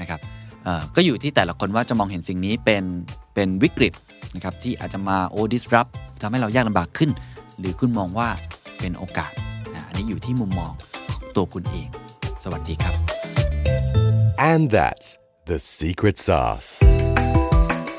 [0.00, 0.20] นะครับ
[0.96, 2.84] ก็อยู่ที่แต่ละคนว่าจะมองเห็นสิ่งนี้เป็น
[3.34, 3.92] เป็นวิกฤต
[4.34, 5.90] นะครับที่อาจจะมาโอ้ disrupt
[6.22, 7.10] ทำให้เรายากลำบากขึ้น
[7.58, 8.28] หรือคุณมองว่า
[8.80, 9.32] เป็นโอกาส
[9.74, 10.72] นะอันนี้อยู่ที่มุมมอง
[11.10, 11.88] ของตัวคุณเอง
[12.44, 12.94] สวัสดีครับ
[14.50, 15.08] And that's
[15.50, 16.70] the secret sauce.